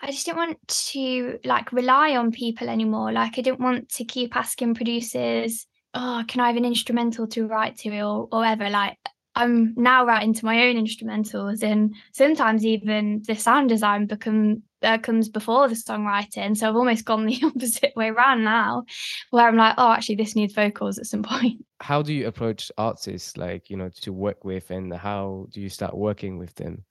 just 0.07 0.27
didn't 0.27 0.39
want 0.39 0.69
to 0.69 1.39
like 1.45 1.73
rely 1.73 2.17
on 2.17 2.33
people 2.33 2.69
anymore. 2.69 3.13
Like 3.13 3.39
I 3.39 3.43
didn't 3.43 3.61
want 3.61 3.89
to 3.91 4.05
keep 4.05 4.37
asking 4.37 4.75
producers, 4.75 5.67
oh, 5.95 6.25
can 6.27 6.41
I 6.41 6.49
have 6.49 6.57
an 6.57 6.65
instrumental 6.65 7.27
to 7.29 7.47
write 7.47 7.77
to 7.79 7.91
or, 8.01 8.29
or 8.31 8.41
whatever. 8.41 8.71
Like 8.71 8.99
I'm 9.35 9.75
now 9.77 10.05
writing 10.05 10.35
to 10.35 10.45
my 10.45 10.67
own 10.67 10.77
instrumentals 10.77 11.63
and 11.63 11.95
sometimes 12.13 12.65
even 12.65 13.23
the 13.27 13.35
sound 13.35 13.69
design 13.69 14.07
become 14.07 14.63
uh, 14.83 14.99
comes 14.99 15.29
before 15.29 15.69
the 15.69 15.75
songwriting. 15.75 16.57
So 16.57 16.69
I've 16.69 16.77
almost 16.77 17.05
gone 17.05 17.25
the 17.25 17.41
opposite 17.45 17.93
way 17.97 18.09
around 18.09 18.45
now, 18.45 18.85
where 19.31 19.47
I'm 19.47 19.57
like, 19.57 19.75
oh, 19.79 19.93
actually, 19.93 20.17
this 20.17 20.35
needs 20.35 20.55
vocals 20.55 20.99
at 20.99 21.07
some 21.07 21.23
point. 21.23 21.65
How 21.81 22.03
do 22.03 22.13
you 22.13 22.27
approach 22.27 22.71
artists 22.79 23.37
like, 23.37 23.71
you 23.71 23.77
know, 23.77 23.91
to 24.03 24.13
work 24.13 24.45
with 24.45 24.71
and 24.71 24.93
how 24.93 25.47
do 25.53 25.61
you 25.61 25.69
start 25.69 25.97
working 25.97 26.39
with 26.39 26.55
them? 26.55 26.85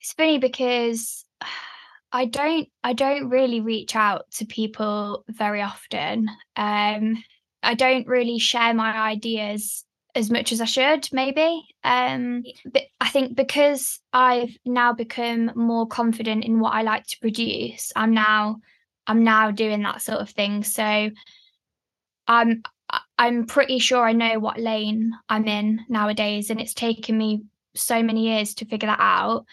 It's 0.00 0.12
funny 0.12 0.38
because 0.38 1.24
I 2.12 2.26
don't 2.26 2.68
I 2.84 2.92
don't 2.92 3.28
really 3.28 3.60
reach 3.60 3.96
out 3.96 4.30
to 4.36 4.46
people 4.46 5.24
very 5.28 5.62
often. 5.62 6.30
Um, 6.54 7.22
I 7.66 7.74
don't 7.74 8.06
really 8.06 8.38
share 8.38 8.72
my 8.72 8.96
ideas 8.96 9.84
as 10.14 10.30
much 10.30 10.50
as 10.52 10.60
I 10.60 10.64
should, 10.64 11.08
maybe. 11.12 11.62
Um, 11.84 12.42
but 12.64 12.84
I 13.00 13.08
think 13.10 13.36
because 13.36 14.00
I've 14.12 14.56
now 14.64 14.94
become 14.94 15.52
more 15.54 15.86
confident 15.86 16.44
in 16.44 16.58
what 16.58 16.72
I 16.72 16.82
like 16.82 17.06
to 17.08 17.20
produce, 17.20 17.92
I'm 17.94 18.14
now 18.14 18.60
I'm 19.06 19.24
now 19.24 19.50
doing 19.50 19.82
that 19.82 20.02
sort 20.02 20.20
of 20.20 20.30
thing. 20.30 20.64
So 20.64 21.10
I'm 22.26 22.62
I'm 23.18 23.46
pretty 23.46 23.78
sure 23.78 24.04
I 24.04 24.12
know 24.12 24.38
what 24.38 24.58
lane 24.58 25.12
I'm 25.28 25.46
in 25.46 25.80
nowadays, 25.88 26.50
and 26.50 26.60
it's 26.60 26.74
taken 26.74 27.18
me 27.18 27.42
so 27.74 28.02
many 28.02 28.28
years 28.28 28.54
to 28.54 28.64
figure 28.64 28.88
that 28.88 29.00
out, 29.00 29.44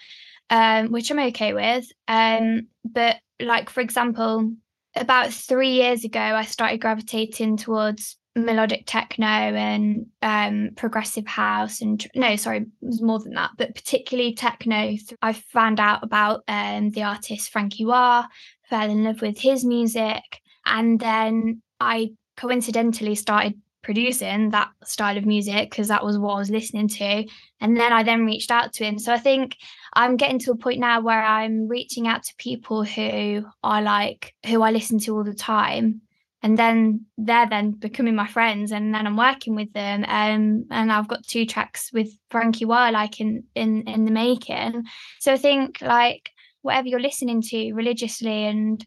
um, 0.49 0.91
which 0.91 1.11
I'm 1.11 1.19
okay 1.19 1.53
with. 1.53 1.91
Um, 2.07 2.67
but 2.85 3.17
like 3.39 3.69
for 3.69 3.81
example, 3.81 4.53
about 4.95 5.33
three 5.33 5.71
years 5.71 6.03
ago, 6.03 6.19
I 6.19 6.43
started 6.45 6.81
gravitating 6.81 7.57
towards 7.57 8.17
melodic 8.35 8.83
techno 8.87 9.25
and 9.25 10.07
um, 10.21 10.69
progressive 10.75 11.27
house 11.27 11.81
and 11.81 12.07
no 12.15 12.35
sorry 12.35 12.57
it 12.57 12.67
was 12.81 13.01
more 13.01 13.19
than 13.19 13.33
that 13.33 13.51
but 13.57 13.75
particularly 13.75 14.33
techno. 14.33 14.95
I 15.21 15.33
found 15.33 15.79
out 15.79 16.03
about 16.03 16.43
um, 16.47 16.89
the 16.91 17.03
artist 17.03 17.51
frankie 17.51 17.85
Wah, 17.85 18.25
fell 18.69 18.89
in 18.89 19.03
love 19.03 19.21
with 19.21 19.37
his 19.37 19.63
music 19.63 20.23
and 20.65 20.99
then 20.99 21.61
i 21.79 22.09
coincidentally 22.37 23.13
started 23.13 23.53
producing 23.83 24.49
that 24.49 24.69
style 24.83 25.17
of 25.17 25.25
music 25.25 25.69
because 25.69 25.89
that 25.89 26.03
was 26.03 26.17
what 26.17 26.35
i 26.35 26.39
was 26.39 26.49
listening 26.49 26.87
to 26.87 27.25
and 27.61 27.77
then 27.77 27.93
i 27.93 28.01
then 28.01 28.25
reached 28.25 28.49
out 28.49 28.73
to 28.73 28.83
him. 28.83 28.97
So 28.97 29.13
i 29.13 29.19
think 29.19 29.57
i'm 29.95 30.17
getting 30.17 30.39
to 30.39 30.51
a 30.51 30.57
point 30.57 30.79
now 30.79 31.01
where 31.01 31.23
i'm 31.23 31.67
reaching 31.67 32.07
out 32.07 32.23
to 32.23 32.33
people 32.37 32.83
who 32.83 33.43
are 33.63 33.81
like 33.81 34.33
who 34.45 34.61
i 34.61 34.71
listen 34.71 34.99
to 34.99 35.15
all 35.15 35.23
the 35.23 35.33
time. 35.33 36.01
And 36.43 36.57
then 36.57 37.05
they're 37.17 37.47
then 37.49 37.71
becoming 37.71 38.15
my 38.15 38.27
friends 38.27 38.73
and 38.73 38.93
then 38.93 39.07
I'm 39.07 39.15
working 39.15 39.55
with 39.55 39.71
them. 39.71 40.03
Um, 40.05 40.65
and 40.69 40.91
I've 40.91 41.07
got 41.07 41.25
two 41.25 41.45
tracks 41.45 41.89
with 41.93 42.09
Frankie 42.29 42.65
Wah 42.65 42.89
like 42.89 43.21
in 43.21 43.45
in 43.55 43.87
in 43.87 44.03
the 44.03 44.11
making. 44.11 44.83
So 45.21 45.31
I 45.31 45.37
think 45.37 45.81
like 45.81 46.29
whatever 46.61 46.89
you're 46.89 46.99
listening 46.99 47.41
to 47.43 47.73
religiously 47.73 48.45
and 48.45 48.85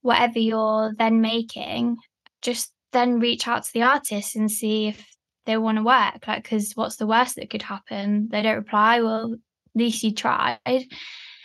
whatever 0.00 0.38
you're 0.38 0.94
then 0.98 1.20
making 1.20 1.96
just 2.40 2.72
then 2.92 3.20
reach 3.20 3.46
out 3.46 3.64
to 3.64 3.72
the 3.74 3.82
artist 3.82 4.34
and 4.34 4.50
see 4.50 4.88
if 4.88 5.06
they 5.44 5.58
want 5.58 5.76
to 5.76 5.84
work. 5.84 6.26
Like 6.26 6.42
because 6.42 6.72
what's 6.72 6.96
the 6.96 7.06
worst 7.06 7.36
that 7.36 7.50
could 7.50 7.62
happen? 7.62 8.28
They 8.30 8.40
don't 8.40 8.56
reply. 8.56 9.02
Well 9.02 9.36
least 9.74 10.02
you 10.02 10.12
tried 10.12 10.58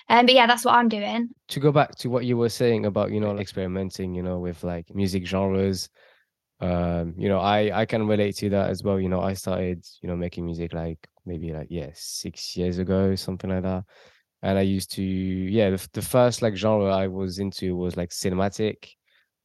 um, 0.10 0.26
but 0.26 0.34
yeah 0.34 0.48
that's 0.48 0.65
what 0.65 0.76
I'm 0.76 0.89
doing 0.89 1.30
To 1.50 1.60
go 1.60 1.72
back 1.72 1.96
to 1.96 2.10
what 2.10 2.26
you 2.26 2.38
were 2.38 2.50
saying 2.50 2.86
about, 2.86 3.12
you 3.12 3.20
know, 3.20 3.38
experimenting, 3.38 4.13
you 4.13 4.24
know, 4.24 4.39
with 4.39 4.63
like 4.63 4.94
music 4.94 5.26
genres, 5.26 5.89
um, 6.62 7.13
you 7.18 7.30
know, 7.30 7.39
I 7.39 7.82
I 7.82 7.86
can 7.86 8.08
relate 8.08 8.36
to 8.38 8.50
that 8.50 8.70
as 8.70 8.84
well. 8.84 9.00
You 9.00 9.10
know, 9.10 9.22
I 9.22 9.34
started, 9.34 9.86
you 10.02 10.10
know, 10.10 10.15
making 10.15 10.46
music 10.46 10.74
like 10.74 11.00
maybe 11.26 11.52
like 11.54 11.68
yeah, 11.70 11.89
six 11.94 12.56
years 12.58 12.78
ago, 12.80 13.15
something 13.15 13.50
like 13.50 13.63
that. 13.63 13.84
And 14.42 14.58
I 14.58 14.62
used 14.62 14.92
to, 14.94 15.04
yeah, 15.04 15.70
the, 15.72 15.88
the 15.94 16.02
first 16.02 16.42
like 16.42 16.56
genre 16.56 16.94
I 16.96 17.08
was 17.08 17.39
into 17.39 17.76
was 17.76 17.98
like 17.98 18.10
cinematic. 18.10 18.89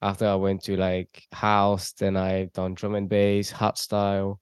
After 0.03 0.27
I 0.27 0.35
went 0.37 0.63
to 0.65 0.77
like 0.77 1.27
house, 1.33 1.93
then 1.93 2.17
I've 2.17 2.53
done 2.53 2.75
drum 2.75 2.95
and 2.95 3.09
bass, 3.09 3.51
hard 3.51 3.79
style, 3.79 4.41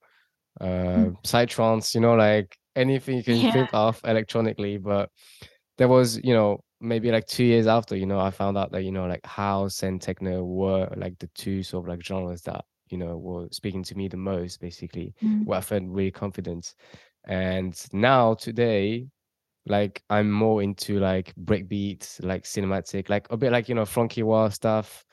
uh, 0.61 1.11
psytrance, 1.25 1.95
you 1.95 2.01
know, 2.01 2.15
like 2.15 2.57
anything 2.77 3.17
you 3.19 3.23
can 3.25 3.45
Yeah. 3.45 3.53
think 3.53 3.71
of 3.73 4.01
electronically. 4.05 4.79
But 4.79 5.11
there 5.79 5.89
was, 5.89 6.19
you 6.25 6.35
know, 6.35 6.61
maybe 6.81 7.11
like 7.11 7.27
two 7.27 7.45
years 7.45 7.67
after, 7.67 7.97
you 7.97 8.07
know, 8.07 8.21
I 8.21 8.31
found 8.31 8.59
out 8.59 8.73
that, 8.73 8.85
you 8.85 8.93
know, 8.93 9.07
like 9.07 9.25
house 9.27 9.83
and 9.83 10.01
techno 10.01 10.45
were 10.45 10.89
like 10.97 11.19
the 11.19 11.29
two 11.35 11.63
sort 11.63 11.85
of 11.85 11.89
like 11.91 12.05
genres 12.05 12.43
that, 12.43 12.65
you 12.89 12.99
know, 12.99 13.17
were 13.19 13.49
speaking 13.53 13.83
to 13.85 13.95
me 13.97 14.09
the 14.09 14.17
most, 14.17 14.61
basically, 14.61 15.15
Mm. 15.23 15.45
where 15.45 15.59
I 15.59 15.63
felt 15.63 15.85
really 15.87 16.11
confident. 16.11 16.75
And 17.25 17.75
now 17.93 18.35
today, 18.35 19.09
like 19.67 20.03
I'm 20.11 20.31
more 20.31 20.63
into 20.63 20.99
like 20.99 21.35
breakbeats, 21.37 22.23
like 22.25 22.45
cinematic, 22.45 23.09
like 23.09 23.27
a 23.31 23.37
bit 23.37 23.53
like, 23.53 23.69
you 23.69 23.75
know, 23.75 23.85
Frankie 23.87 24.23
Wah 24.25 24.49
stuff. 24.49 25.05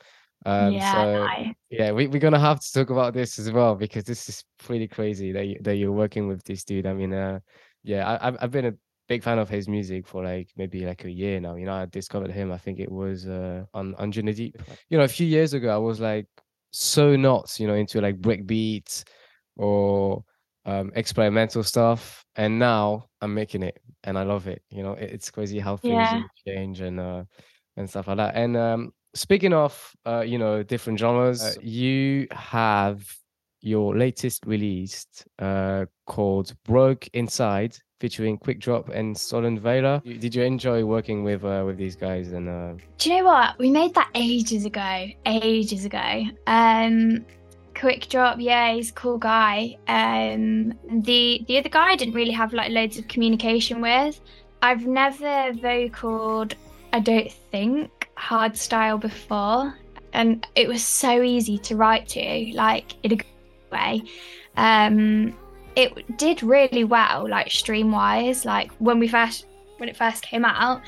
Um, 0.46 0.80
Yeah, 0.80 0.80
so 0.80 1.30
nice. 1.30 1.54
yeah, 1.70 1.92
we, 1.92 2.06
we're 2.08 2.20
gonna 2.20 2.38
have 2.40 2.60
to 2.60 2.72
talk 2.72 2.90
about 2.90 3.14
this 3.14 3.38
as 3.38 3.50
well 3.52 3.74
because 3.76 4.04
this 4.04 4.28
is 4.28 4.44
pretty 4.58 4.88
crazy 4.88 5.32
that 5.32 5.46
you, 5.46 5.58
that 5.62 5.76
you're 5.76 5.92
working 5.92 6.26
with 6.28 6.42
this 6.44 6.64
dude. 6.64 6.86
I 6.86 6.94
mean, 6.94 7.12
uh, 7.12 7.40
yeah, 7.82 8.08
I, 8.08 8.28
I've 8.28 8.36
I've 8.42 8.50
been 8.50 8.66
a 8.66 8.74
big 9.08 9.22
fan 9.22 9.38
of 9.38 9.48
his 9.48 9.68
music 9.68 10.06
for 10.06 10.22
like 10.24 10.50
maybe 10.56 10.84
like 10.86 11.04
a 11.04 11.10
year 11.10 11.40
now. 11.40 11.56
You 11.56 11.66
know, 11.66 11.74
I 11.74 11.86
discovered 11.86 12.30
him. 12.30 12.52
I 12.52 12.58
think 12.58 12.80
it 12.80 12.90
was 12.90 13.26
uh, 13.28 13.64
on 13.74 13.94
on 13.96 14.10
Deep. 14.10 14.56
You 14.88 14.98
know, 14.98 15.04
a 15.04 15.08
few 15.08 15.26
years 15.26 15.52
ago, 15.54 15.72
I 15.74 15.78
was 15.78 16.00
like 16.00 16.26
so 16.72 17.16
not 17.16 17.58
you 17.60 17.66
know 17.66 17.74
into 17.74 18.00
like 18.00 18.20
breakbeats 18.20 19.04
or 19.56 20.24
um, 20.64 20.92
experimental 20.94 21.62
stuff, 21.62 22.24
and 22.36 22.58
now 22.58 23.06
I'm 23.20 23.34
making 23.34 23.62
it 23.62 23.78
and 24.04 24.18
I 24.18 24.22
love 24.22 24.46
it. 24.48 24.62
You 24.70 24.82
know, 24.82 24.92
it, 24.92 25.10
it's 25.10 25.30
crazy 25.30 25.58
how 25.58 25.76
things 25.76 26.14
Yeah. 26.14 26.26
change 26.46 26.80
and 26.80 27.00
uh, 27.00 27.24
and 27.76 27.88
stuff 27.88 28.08
like 28.08 28.16
that. 28.18 28.34
And 28.34 28.56
um, 28.56 28.92
speaking 29.14 29.52
of 29.52 29.94
uh, 30.06 30.20
you 30.20 30.38
know 30.38 30.62
different 30.62 30.98
genres, 30.98 31.42
uh, 31.42 31.54
you 31.60 32.26
have 32.32 33.04
your 33.62 33.96
latest 33.96 34.46
released 34.46 35.26
uh, 35.38 35.84
called 36.06 36.54
Broke 36.64 37.08
Inside, 37.12 37.76
featuring 38.00 38.38
Quick 38.38 38.58
Drop 38.58 38.88
and 38.88 39.16
Solon 39.16 39.58
Vela. 39.58 40.02
Did 40.04 40.34
you 40.34 40.42
enjoy 40.42 40.84
working 40.84 41.22
with 41.24 41.44
uh, 41.44 41.62
with 41.66 41.76
these 41.76 41.96
guys? 41.96 42.32
And 42.32 42.48
uh, 42.48 42.72
Do 42.98 43.10
you 43.10 43.18
know 43.18 43.24
what? 43.24 43.58
We 43.58 43.70
made 43.70 43.94
that 43.94 44.08
ages 44.14 44.64
ago. 44.64 45.06
Ages 45.26 45.84
ago. 45.84 46.24
Um 46.46 47.24
quick 47.74 48.08
drop, 48.10 48.36
yeah, 48.38 48.74
he's 48.74 48.90
a 48.90 48.94
cool 48.94 49.18
guy. 49.18 49.76
Um 49.88 50.72
the 51.02 51.44
the 51.46 51.58
other 51.58 51.68
guy 51.68 51.90
I 51.92 51.96
didn't 51.96 52.14
really 52.14 52.32
have 52.32 52.52
like 52.52 52.70
loads 52.70 52.98
of 52.98 53.08
communication 53.08 53.80
with. 53.80 54.20
I've 54.62 54.86
never 54.86 55.52
vocaled, 55.54 56.52
I 56.92 57.00
don't 57.00 57.32
think, 57.50 57.99
hard 58.20 58.56
style 58.56 58.98
before. 58.98 59.74
And 60.12 60.46
it 60.54 60.68
was 60.68 60.84
so 60.84 61.22
easy 61.22 61.56
to 61.58 61.76
write 61.76 62.08
to, 62.08 62.52
like 62.54 62.94
in 63.02 63.12
a 63.12 63.16
good 63.16 63.26
way. 63.72 64.02
Um 64.56 65.34
it 65.76 66.18
did 66.18 66.42
really 66.42 66.84
well, 66.84 67.28
like 67.28 67.50
stream 67.50 67.92
wise, 67.92 68.44
like 68.44 68.70
when 68.78 68.98
we 68.98 69.08
first 69.08 69.46
when 69.78 69.88
it 69.88 69.96
first 69.96 70.22
came 70.22 70.44
out. 70.44 70.82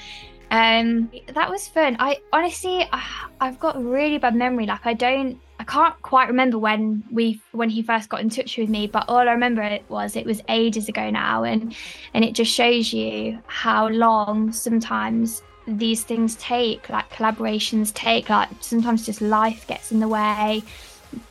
Um, 0.51 1.11
that 1.29 1.49
was 1.49 1.67
fun. 1.67 1.97
I 1.99 2.19
honestly, 2.31 2.87
I- 2.93 3.29
I've 3.41 3.59
got 3.59 3.83
really 3.83 4.19
bad 4.19 4.35
memory. 4.35 4.67
Like 4.67 4.85
I 4.85 4.93
don't, 4.93 5.41
I 5.59 5.65
can't 5.65 5.95
quite 6.03 6.29
remember 6.29 6.59
when 6.59 7.03
we 7.11 7.41
when 7.53 7.71
he 7.71 7.83
first 7.83 8.11
got 8.11 8.21
in 8.21 8.29
touch 8.29 8.59
with 8.59 8.69
me. 8.69 8.87
But 8.87 9.07
all 9.09 9.27
I 9.29 9.33
remember 9.33 9.63
it 9.63 9.83
was 9.89 10.15
it 10.15 10.27
was 10.27 10.43
ages 10.49 10.91
ago 10.91 11.09
now, 11.09 11.45
and 11.45 11.75
and 12.13 12.23
it 12.23 12.35
just 12.35 12.53
shows 12.53 12.93
you 12.93 13.39
how 13.47 13.89
long 13.89 14.53
sometimes 14.53 15.43
these 15.67 16.05
things 16.05 16.37
take. 16.37 16.89
Like 16.89 17.11
collaborations 17.11 17.93
take. 17.95 18.29
Like 18.29 18.49
sometimes 18.61 19.07
just 19.07 19.21
life 19.21 19.67
gets 19.67 19.93
in 19.93 20.01
the 20.01 20.09
way. 20.09 20.63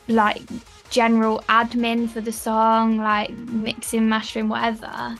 Like 0.08 0.42
general 0.90 1.44
admin 1.50 2.10
for 2.10 2.22
the 2.22 2.32
song, 2.32 2.98
like 2.98 3.32
mixing, 3.32 4.08
mastering, 4.08 4.50
whatever. 4.50 5.16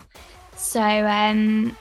So, 0.56 0.82
um, 0.82 1.76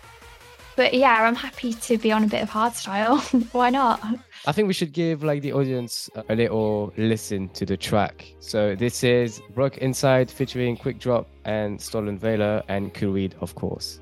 but 0.76 0.94
yeah, 0.94 1.24
I'm 1.24 1.34
happy 1.34 1.74
to 1.74 1.98
be 1.98 2.10
on 2.10 2.24
a 2.24 2.26
bit 2.26 2.42
of 2.42 2.50
hardstyle. 2.50 3.20
Why 3.52 3.68
not? 3.68 4.02
I 4.46 4.52
think 4.52 4.68
we 4.68 4.72
should 4.72 4.92
give 4.92 5.22
like 5.22 5.42
the 5.42 5.52
audience 5.52 6.08
a 6.30 6.34
little 6.34 6.94
listen 6.96 7.50
to 7.50 7.66
the 7.66 7.76
track. 7.76 8.32
So 8.38 8.74
this 8.74 9.04
is 9.04 9.42
Broke 9.54 9.76
Inside 9.78 10.30
featuring 10.30 10.78
Quick 10.78 10.98
Drop 10.98 11.28
and 11.44 11.78
Stolen 11.78 12.18
Vela 12.18 12.64
and 12.68 12.94
Koo 12.94 13.12
Read, 13.12 13.34
of 13.40 13.54
course. 13.54 14.00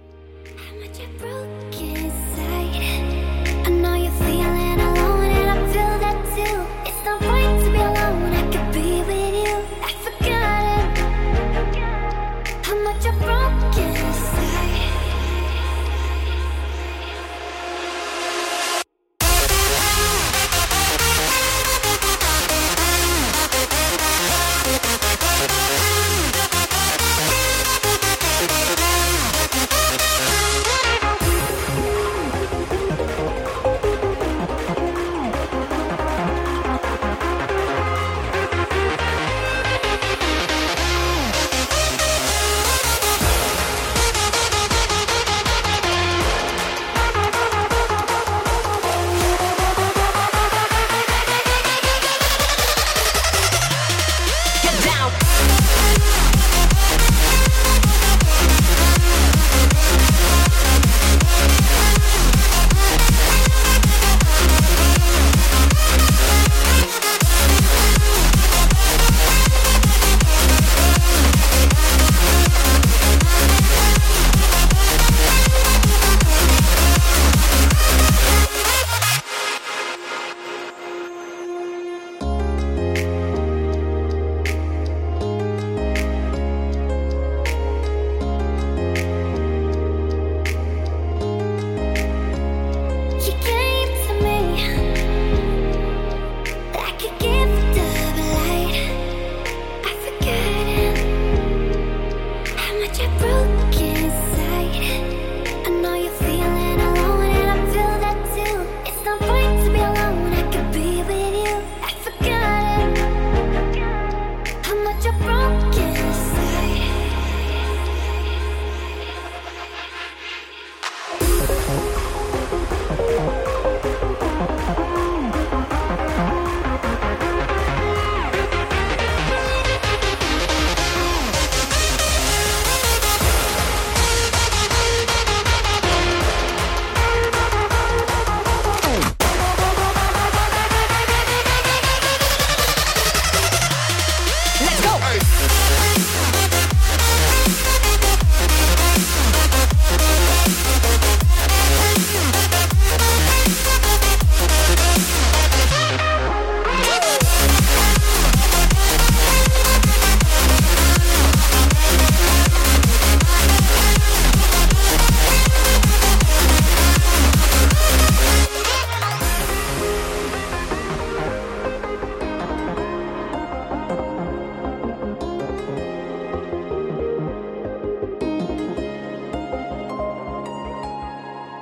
Feeling 4.29 4.68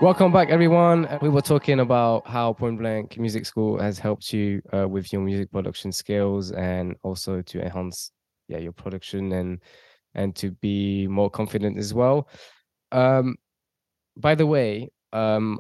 Welcome 0.07 0.31
back, 0.31 0.51
everyone. 0.51 1.09
We 1.21 1.29
were 1.29 1.43
talking 1.43 1.81
about 1.81 2.29
how 2.29 2.53
Point 2.53 2.79
Blank 2.79 3.19
Music 3.19 3.45
School 3.45 3.77
has 3.81 3.99
helped 3.99 4.33
you 4.33 4.63
uh, 4.73 4.87
with 4.87 5.13
your 5.13 5.21
music 5.21 5.51
production 5.51 5.91
skills 5.91 6.53
and 6.53 6.95
also 7.03 7.43
to 7.43 7.61
enhance, 7.61 8.13
yeah, 8.47 8.59
your 8.59 8.71
production 8.71 9.33
and 9.33 9.61
and 10.15 10.37
to 10.37 10.53
be 10.53 11.09
more 11.09 11.29
confident 11.29 11.77
as 11.77 11.93
well. 11.93 12.29
Um, 12.93 13.35
by 14.17 14.37
the 14.37 14.47
way, 14.47 14.91
um, 15.13 15.59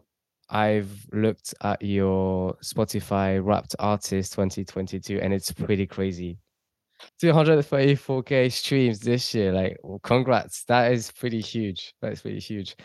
I've 0.49 0.95
looked 1.13 1.53
at 1.63 1.83
your 1.83 2.55
Spotify 2.63 3.45
Wrapped 3.45 3.75
Artist 3.81 4.33
2022, 4.35 5.19
and 5.23 5.35
it's 5.35 5.51
pretty 5.51 5.89
crazy. 5.89 6.39
234k 7.21 8.53
streams 8.53 9.01
this 9.01 9.35
year. 9.35 9.53
Like, 9.53 9.77
well, 9.83 9.99
congrats! 10.05 10.63
That 10.67 10.93
is 10.93 11.11
pretty 11.11 11.41
huge. 11.41 11.95
That's 12.01 12.21
pretty 12.21 12.39
huge. 12.39 12.77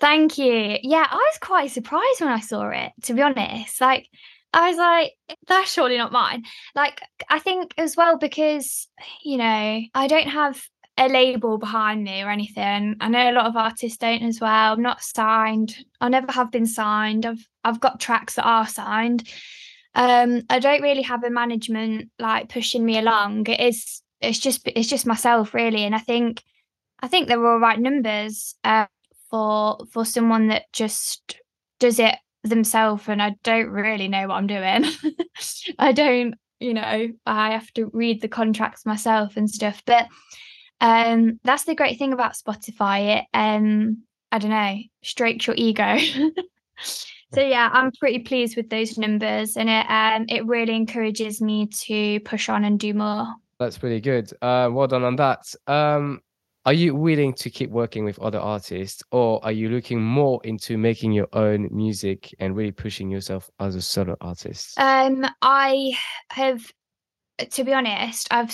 Thank 0.00 0.38
you. 0.38 0.78
Yeah, 0.82 1.06
I 1.10 1.16
was 1.16 1.38
quite 1.40 1.70
surprised 1.70 2.20
when 2.20 2.30
I 2.30 2.40
saw 2.40 2.68
it, 2.70 2.92
to 3.04 3.14
be 3.14 3.22
honest. 3.22 3.80
Like, 3.80 4.08
I 4.52 4.68
was 4.68 4.78
like, 4.78 5.12
that's 5.46 5.72
surely 5.72 5.98
not 5.98 6.12
mine. 6.12 6.44
Like, 6.74 7.00
I 7.28 7.38
think 7.38 7.74
as 7.76 7.96
well, 7.96 8.16
because, 8.16 8.88
you 9.24 9.36
know, 9.38 9.80
I 9.94 10.06
don't 10.06 10.28
have 10.28 10.62
a 10.96 11.08
label 11.08 11.58
behind 11.58 12.04
me 12.04 12.22
or 12.22 12.30
anything. 12.30 12.96
I 13.00 13.08
know 13.08 13.30
a 13.30 13.32
lot 13.32 13.46
of 13.46 13.56
artists 13.56 13.98
don't 13.98 14.22
as 14.22 14.40
well. 14.40 14.72
I'm 14.72 14.82
not 14.82 15.02
signed. 15.02 15.76
I 16.00 16.08
never 16.08 16.32
have 16.32 16.50
been 16.50 16.66
signed. 16.66 17.24
I've 17.24 17.46
I've 17.62 17.80
got 17.80 18.00
tracks 18.00 18.34
that 18.34 18.46
are 18.46 18.66
signed. 18.66 19.28
Um, 19.94 20.42
I 20.50 20.58
don't 20.58 20.82
really 20.82 21.02
have 21.02 21.24
a 21.24 21.30
management 21.30 22.10
like 22.18 22.48
pushing 22.48 22.84
me 22.84 22.98
along. 22.98 23.46
It 23.46 23.60
is 23.60 24.02
it's 24.20 24.38
just 24.38 24.62
it's 24.66 24.88
just 24.88 25.06
myself 25.06 25.54
really. 25.54 25.84
And 25.84 25.94
I 25.94 25.98
think 25.98 26.42
I 27.00 27.06
think 27.06 27.28
they're 27.28 27.46
all 27.46 27.60
right 27.60 27.78
numbers. 27.78 28.56
Uh, 28.64 28.86
for 29.30 29.78
for 29.92 30.04
someone 30.04 30.48
that 30.48 30.64
just 30.72 31.36
does 31.78 31.98
it 31.98 32.16
themselves 32.44 33.08
and 33.08 33.22
I 33.22 33.34
don't 33.42 33.68
really 33.68 34.08
know 34.08 34.28
what 34.28 34.34
I'm 34.34 34.46
doing. 34.46 34.84
I 35.78 35.92
don't, 35.92 36.34
you 36.60 36.74
know, 36.74 37.08
I 37.26 37.50
have 37.52 37.70
to 37.74 37.90
read 37.92 38.20
the 38.20 38.28
contracts 38.28 38.86
myself 38.86 39.36
and 39.36 39.50
stuff. 39.50 39.82
But 39.86 40.06
um 40.80 41.40
that's 41.44 41.64
the 41.64 41.74
great 41.74 41.98
thing 41.98 42.12
about 42.12 42.34
Spotify. 42.34 43.18
It 43.18 43.24
um 43.34 44.02
I 44.30 44.38
don't 44.38 44.50
know, 44.50 44.78
strokes 45.02 45.46
your 45.46 45.56
ego. 45.56 45.98
so 46.82 47.40
yeah, 47.40 47.70
I'm 47.72 47.92
pretty 47.92 48.20
pleased 48.20 48.56
with 48.56 48.70
those 48.70 48.98
numbers 48.98 49.56
and 49.56 49.68
it 49.68 49.86
um 49.90 50.26
it 50.28 50.46
really 50.46 50.74
encourages 50.74 51.40
me 51.40 51.66
to 51.66 52.20
push 52.20 52.48
on 52.48 52.64
and 52.64 52.78
do 52.78 52.94
more. 52.94 53.26
That's 53.58 53.78
pretty 53.78 54.00
good. 54.00 54.30
Uh, 54.40 54.70
well 54.72 54.86
done 54.86 55.02
on 55.02 55.16
that. 55.16 55.52
Um, 55.66 56.20
are 56.68 56.74
you 56.74 56.94
willing 56.94 57.32
to 57.32 57.48
keep 57.48 57.70
working 57.70 58.04
with 58.04 58.18
other 58.18 58.38
artists, 58.38 59.02
or 59.10 59.42
are 59.42 59.52
you 59.52 59.70
looking 59.70 60.02
more 60.02 60.38
into 60.44 60.76
making 60.76 61.12
your 61.12 61.26
own 61.32 61.66
music 61.72 62.34
and 62.40 62.54
really 62.54 62.72
pushing 62.72 63.10
yourself 63.10 63.48
as 63.58 63.74
a 63.74 63.80
solo 63.80 64.18
artist? 64.20 64.78
Um, 64.78 65.24
I 65.40 65.96
have 66.28 66.70
to 67.38 67.64
be 67.64 67.72
honest, 67.72 68.28
I've 68.30 68.52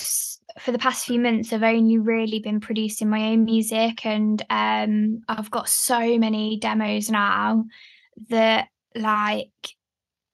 for 0.59 0.71
the 0.71 0.79
past 0.79 1.05
few 1.05 1.19
months 1.19 1.51
I've 1.51 1.63
only 1.63 1.97
really 1.97 2.39
been 2.39 2.61
producing 2.61 3.09
my 3.09 3.31
own 3.31 3.43
music, 3.43 4.05
and 4.05 4.41
um, 4.49 5.19
I've 5.27 5.51
got 5.51 5.67
so 5.67 6.17
many 6.17 6.57
demos 6.57 7.09
now 7.09 7.65
that 8.29 8.69
like 8.95 9.49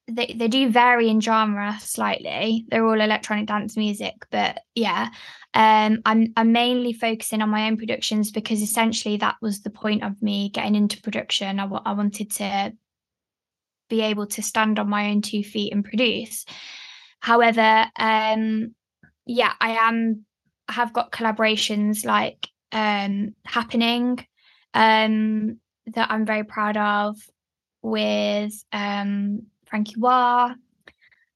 they 0.08 0.34
they 0.38 0.48
do 0.48 0.70
vary 0.70 1.10
in 1.10 1.22
genre 1.22 1.78
slightly. 1.80 2.66
They're 2.70 2.86
all 2.86 3.00
electronic 3.00 3.48
dance 3.48 3.78
music, 3.78 4.16
but 4.30 4.60
yeah, 4.76 5.10
um, 5.54 6.02
I'm 6.06 6.34
I'm 6.36 6.52
mainly 6.52 6.94
focusing 6.94 7.42
on 7.42 7.50
my 7.50 7.68
own 7.68 7.78
productions 7.78 8.32
because 8.32 8.62
essentially 8.62 9.18
that 9.18 9.36
was 9.42 9.62
the 9.62 9.70
point 9.70 10.04
of 10.04 10.22
me 10.22 10.50
getting 10.50 10.76
into 10.76 11.02
production. 11.02 11.60
I 11.60 11.66
I 11.66 11.94
wanted 11.94 12.32
to 12.32 12.74
be 13.90 14.02
able 14.02 14.26
to 14.26 14.42
stand 14.42 14.80
on 14.80 14.90
my 14.90 15.10
own 15.10 15.22
two 15.22 15.44
feet 15.44 15.74
and 15.74 15.84
produce. 15.84 16.46
However, 17.20 17.86
um, 17.98 18.74
yeah, 19.26 19.54
I 19.60 19.72
am. 19.72 20.26
Have 20.70 20.94
got 20.94 21.12
collaborations 21.12 22.06
like 22.06 22.48
um, 22.72 23.36
happening 23.46 24.26
um, 24.74 25.60
that 25.88 26.10
I'm 26.10 26.26
very 26.26 26.46
proud 26.46 26.78
of 26.78 27.18
with 27.82 28.64
um, 28.72 29.48
Frankie 29.72 29.96
Wah. 29.98 30.54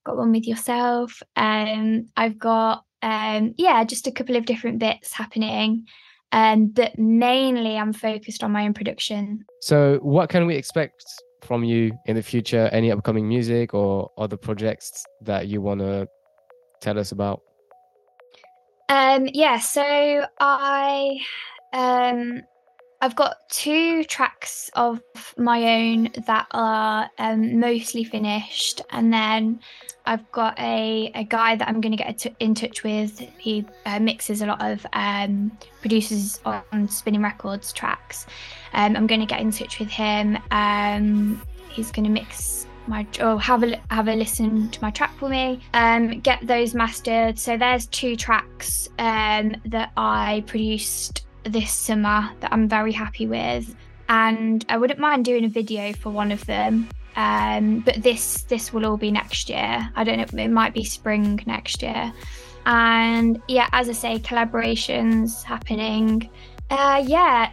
Got 0.05 0.17
one 0.17 0.31
with 0.33 0.45
yourself. 0.45 1.23
Um, 1.35 2.07
I've 2.15 2.37
got 2.37 2.83
um, 3.01 3.55
yeah, 3.57 3.83
just 3.83 4.07
a 4.07 4.11
couple 4.11 4.35
of 4.35 4.45
different 4.45 4.77
bits 4.79 5.13
happening. 5.13 5.87
Um, 6.31 6.67
but 6.67 6.99
mainly 6.99 7.77
I'm 7.77 7.93
focused 7.93 8.43
on 8.43 8.51
my 8.51 8.65
own 8.65 8.73
production. 8.73 9.45
So, 9.61 9.99
what 10.01 10.29
can 10.29 10.45
we 10.45 10.55
expect 10.55 11.03
from 11.41 11.63
you 11.63 11.97
in 12.07 12.15
the 12.15 12.21
future? 12.21 12.69
Any 12.71 12.91
upcoming 12.91 13.27
music 13.27 13.73
or 13.73 14.11
other 14.17 14.37
projects 14.37 15.05
that 15.21 15.47
you 15.47 15.61
want 15.61 15.79
to 15.79 16.07
tell 16.81 16.99
us 16.99 17.11
about? 17.11 17.41
Um, 18.89 19.27
yeah, 19.33 19.59
so 19.59 20.25
I 20.39 21.19
um 21.73 22.41
I've 23.01 23.15
got 23.15 23.49
two 23.49 24.03
tracks 24.05 24.69
of 24.73 25.01
my 25.37 25.63
own 25.63 26.09
that 26.25 26.47
are 26.51 27.09
um, 27.19 27.59
mostly 27.59 28.03
finished, 28.03 28.81
and 28.91 29.11
then 29.11 29.59
I've 30.05 30.29
got 30.31 30.57
a, 30.59 31.11
a 31.13 31.23
guy 31.23 31.55
that 31.55 31.67
I'm 31.67 31.81
going 31.81 31.95
to 31.95 32.03
get 32.03 32.25
in 32.39 32.55
touch 32.55 32.83
with. 32.83 33.19
He 33.37 33.65
uh, 33.85 33.99
mixes 33.99 34.41
a 34.41 34.45
lot 34.45 34.63
of 34.63 34.85
um, 34.93 35.57
producers 35.81 36.39
on 36.45 36.87
Spinnin' 36.87 37.21
Records 37.21 37.73
tracks. 37.73 38.25
Um, 38.73 38.95
I'm 38.95 39.07
going 39.07 39.21
to 39.21 39.27
get 39.27 39.41
in 39.41 39.51
touch 39.51 39.79
with 39.79 39.89
him. 39.89 40.37
Um, 40.51 41.41
he's 41.69 41.91
going 41.91 42.05
to 42.05 42.11
mix 42.11 42.67
my 42.87 43.05
or 43.19 43.39
have 43.41 43.63
a 43.63 43.81
have 43.89 44.07
a 44.07 44.15
listen 44.15 44.69
to 44.69 44.81
my 44.81 44.91
track 44.91 45.17
for 45.17 45.29
me. 45.29 45.61
Um, 45.73 46.19
get 46.19 46.45
those 46.45 46.73
mastered. 46.73 47.39
So 47.39 47.57
there's 47.57 47.87
two 47.87 48.15
tracks 48.15 48.87
um, 48.99 49.55
that 49.65 49.91
I 49.97 50.43
produced 50.47 51.24
this 51.45 51.71
summer 51.71 52.29
that 52.39 52.51
I'm 52.51 52.67
very 52.67 52.91
happy 52.91 53.27
with, 53.27 53.75
and 54.09 54.65
I 54.69 54.77
wouldn't 54.77 54.99
mind 54.99 55.25
doing 55.25 55.45
a 55.45 55.49
video 55.49 55.93
for 55.93 56.09
one 56.09 56.31
of 56.31 56.45
them. 56.45 56.89
Um, 57.15 57.79
but 57.79 58.03
this 58.03 58.43
this 58.43 58.73
will 58.73 58.85
all 58.85 58.97
be 58.97 59.11
next 59.11 59.49
year. 59.49 59.89
I 59.95 60.03
don't 60.03 60.17
know. 60.17 60.43
It 60.43 60.49
might 60.49 60.73
be 60.73 60.83
spring 60.83 61.41
next 61.45 61.81
year. 61.81 62.13
And 62.65 63.41
yeah, 63.47 63.69
as 63.71 63.89
I 63.89 63.93
say, 63.93 64.19
collaborations 64.19 65.43
happening. 65.43 66.29
Uh, 66.69 67.03
yeah, 67.05 67.51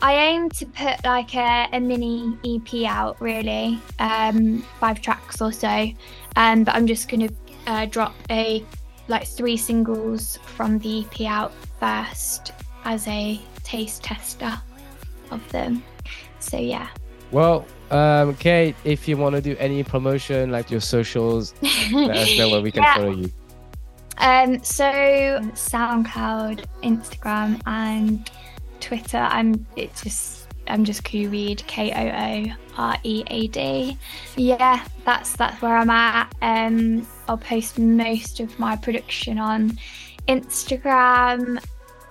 I 0.00 0.14
aim 0.14 0.48
to 0.50 0.66
put 0.66 1.04
like 1.04 1.34
a, 1.34 1.68
a 1.72 1.80
mini 1.80 2.36
EP 2.46 2.90
out, 2.90 3.20
really, 3.20 3.78
um, 3.98 4.62
five 4.80 5.02
tracks 5.02 5.40
or 5.42 5.52
so. 5.52 5.90
Um, 6.36 6.64
but 6.64 6.74
I'm 6.74 6.86
just 6.86 7.08
gonna 7.08 7.28
uh, 7.66 7.86
drop 7.86 8.14
a 8.30 8.64
like 9.08 9.26
three 9.26 9.58
singles 9.58 10.38
from 10.56 10.78
the 10.78 11.04
EP 11.04 11.20
out 11.28 11.52
first 11.78 12.52
as 12.84 13.06
a 13.08 13.40
taste 13.62 14.02
tester 14.04 14.52
of 15.30 15.46
them. 15.52 15.82
So 16.38 16.58
yeah. 16.58 16.88
Well, 17.30 17.66
um, 17.90 18.34
Kate, 18.36 18.76
if 18.84 19.08
you 19.08 19.16
want 19.16 19.34
to 19.34 19.40
do 19.40 19.56
any 19.58 19.82
promotion, 19.82 20.50
like 20.50 20.70
your 20.70 20.80
socials, 20.80 21.54
let 21.92 22.16
us 22.16 22.38
know 22.38 22.50
where 22.50 22.60
we 22.62 22.70
can 22.70 22.82
Yeah. 22.82 22.94
follow 22.94 23.10
you. 23.12 23.32
Um, 24.18 24.62
so 24.62 24.84
SoundCloud, 24.84 26.64
Instagram, 26.82 27.60
and 27.66 28.30
Twitter. 28.80 29.18
I'm 29.18 29.66
it's 29.76 30.02
just 30.02 30.46
I'm 30.68 30.84
just 30.84 31.04
Koo 31.04 31.28
Read, 31.28 31.62
K 31.66 31.90
O 31.92 32.50
O 32.50 32.54
R 32.76 32.96
E 33.02 33.24
A 33.26 33.48
D. 33.48 33.98
Yeah, 34.36 34.84
that's 35.04 35.34
that's 35.36 35.60
where 35.60 35.76
I'm 35.76 35.90
at. 35.90 36.32
Um, 36.42 37.06
I'll 37.28 37.38
post 37.38 37.78
most 37.78 38.38
of 38.40 38.56
my 38.58 38.76
production 38.76 39.38
on 39.38 39.76
Instagram. 40.28 41.62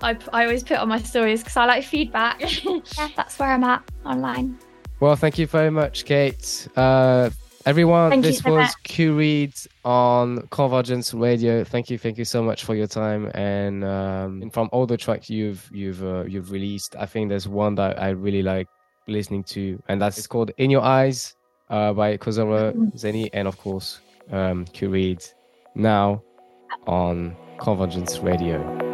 I, 0.04 0.18
I 0.34 0.44
always 0.44 0.64
put 0.64 0.78
on 0.78 0.90
my 0.90 1.00
stories 1.00 1.42
because 1.42 1.56
I 1.56 1.66
like 1.66 1.86
feedback. 1.86 2.42
yeah, 2.66 3.08
that's 3.16 3.40
where 3.40 3.50
I'm 3.50 3.64
at 3.64 3.90
online. 4.06 4.60
Well, 5.00 5.16
thank 5.16 5.38
you 5.38 5.48
very 5.48 5.70
much, 5.70 6.06
Kate. 6.06 6.68
Uh, 6.76 7.30
everyone, 7.66 8.10
Thank 8.10 8.24
this 8.24 8.40
so 8.40 8.52
was 8.52 8.68
much. 8.68 8.96
Koo 8.96 9.18
Read 9.18 9.54
on 9.86 10.48
Convergence 10.48 11.14
Radio. 11.14 11.64
Thank 11.64 11.90
you, 11.90 11.98
thank 11.98 12.18
you 12.18 12.26
so 12.26 12.44
much 12.44 12.66
for 12.66 12.76
your 12.76 12.88
time. 12.88 13.32
And, 13.34 13.84
um, 13.86 14.42
and 14.42 14.54
from 14.54 14.70
all 14.72 14.86
the 14.86 14.98
tracks 14.98 15.30
you've 15.30 15.70
you've 15.74 16.04
uh, 16.04 16.26
you've 16.26 16.52
released, 16.52 16.96
I 16.98 17.06
think 17.06 17.30
there's 17.30 17.48
one 17.48 17.76
that 17.76 18.02
I 18.02 18.10
really 18.10 18.44
like 18.44 18.68
listening 19.08 19.44
to, 19.46 19.82
and 19.88 20.02
that's 20.02 20.28
called 20.28 20.52
"In 20.58 20.70
Your 20.70 20.82
Eyes" 20.82 21.36
uh, 21.70 21.94
by 21.94 22.18
Kozora 22.18 22.74
Zeni, 22.96 23.30
and 23.34 23.48
of 23.48 23.58
course, 23.58 24.00
um, 24.32 24.66
Koo 24.66 24.90
Read 24.90 25.24
now 25.76 26.22
on 26.88 27.36
Convergence 27.58 28.20
Radio. 28.20 28.93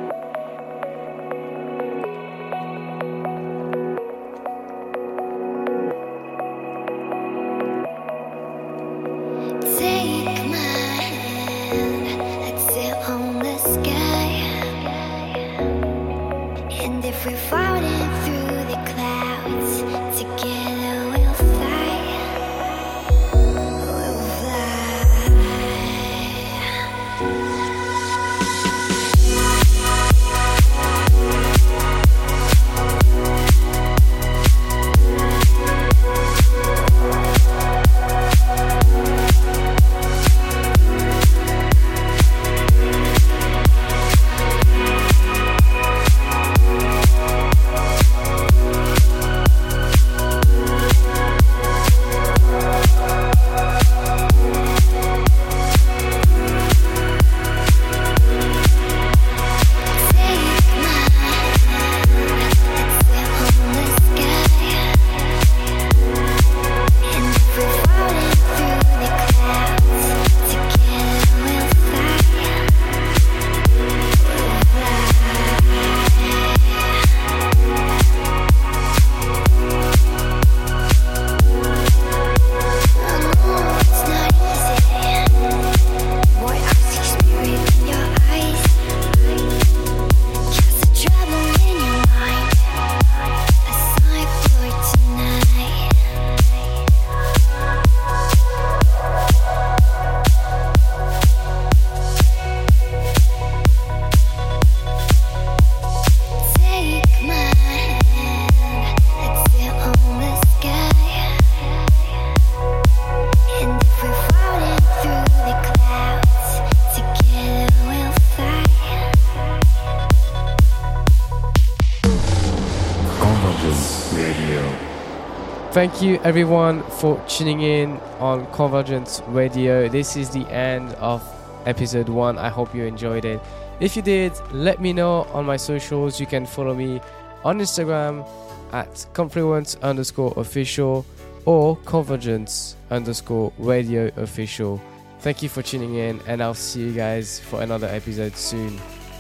Thank 125.79 126.01
you 126.01 126.19
everyone 126.25 126.83
for 126.99 127.17
tuning 127.29 127.61
in 127.61 127.91
on 128.19 128.45
Convergence 128.51 129.21
Radio. 129.27 129.87
This 129.87 130.17
is 130.17 130.29
the 130.29 130.45
end 130.49 130.89
of 130.95 131.23
episode 131.65 132.09
one. 132.09 132.37
I 132.37 132.49
hope 132.49 132.75
you 132.75 132.83
enjoyed 132.83 133.23
it. 133.23 133.39
If 133.79 133.95
you 133.95 134.01
did, 134.01 134.33
let 134.51 134.81
me 134.81 134.91
know 134.91 135.21
on 135.31 135.45
my 135.45 135.55
socials. 135.55 136.19
You 136.19 136.25
can 136.25 136.45
follow 136.45 136.75
me 136.75 136.99
on 137.45 137.59
Instagram 137.59 138.27
at 138.73 139.05
confluence 139.13 139.77
underscore 139.81 140.33
official 140.35 141.05
or 141.45 141.77
convergence 141.85 142.75
underscore 142.91 143.53
radio 143.57 144.11
official. 144.17 144.81
Thank 145.19 145.41
you 145.41 145.47
for 145.47 145.61
tuning 145.61 145.95
in, 145.95 146.19
and 146.27 146.43
I'll 146.43 146.55
see 146.55 146.81
you 146.81 146.91
guys 146.91 147.39
for 147.39 147.61
another 147.61 147.87
episode 147.87 148.35
soon. 148.35 148.77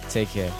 Take 0.09 0.27
care. 0.27 0.51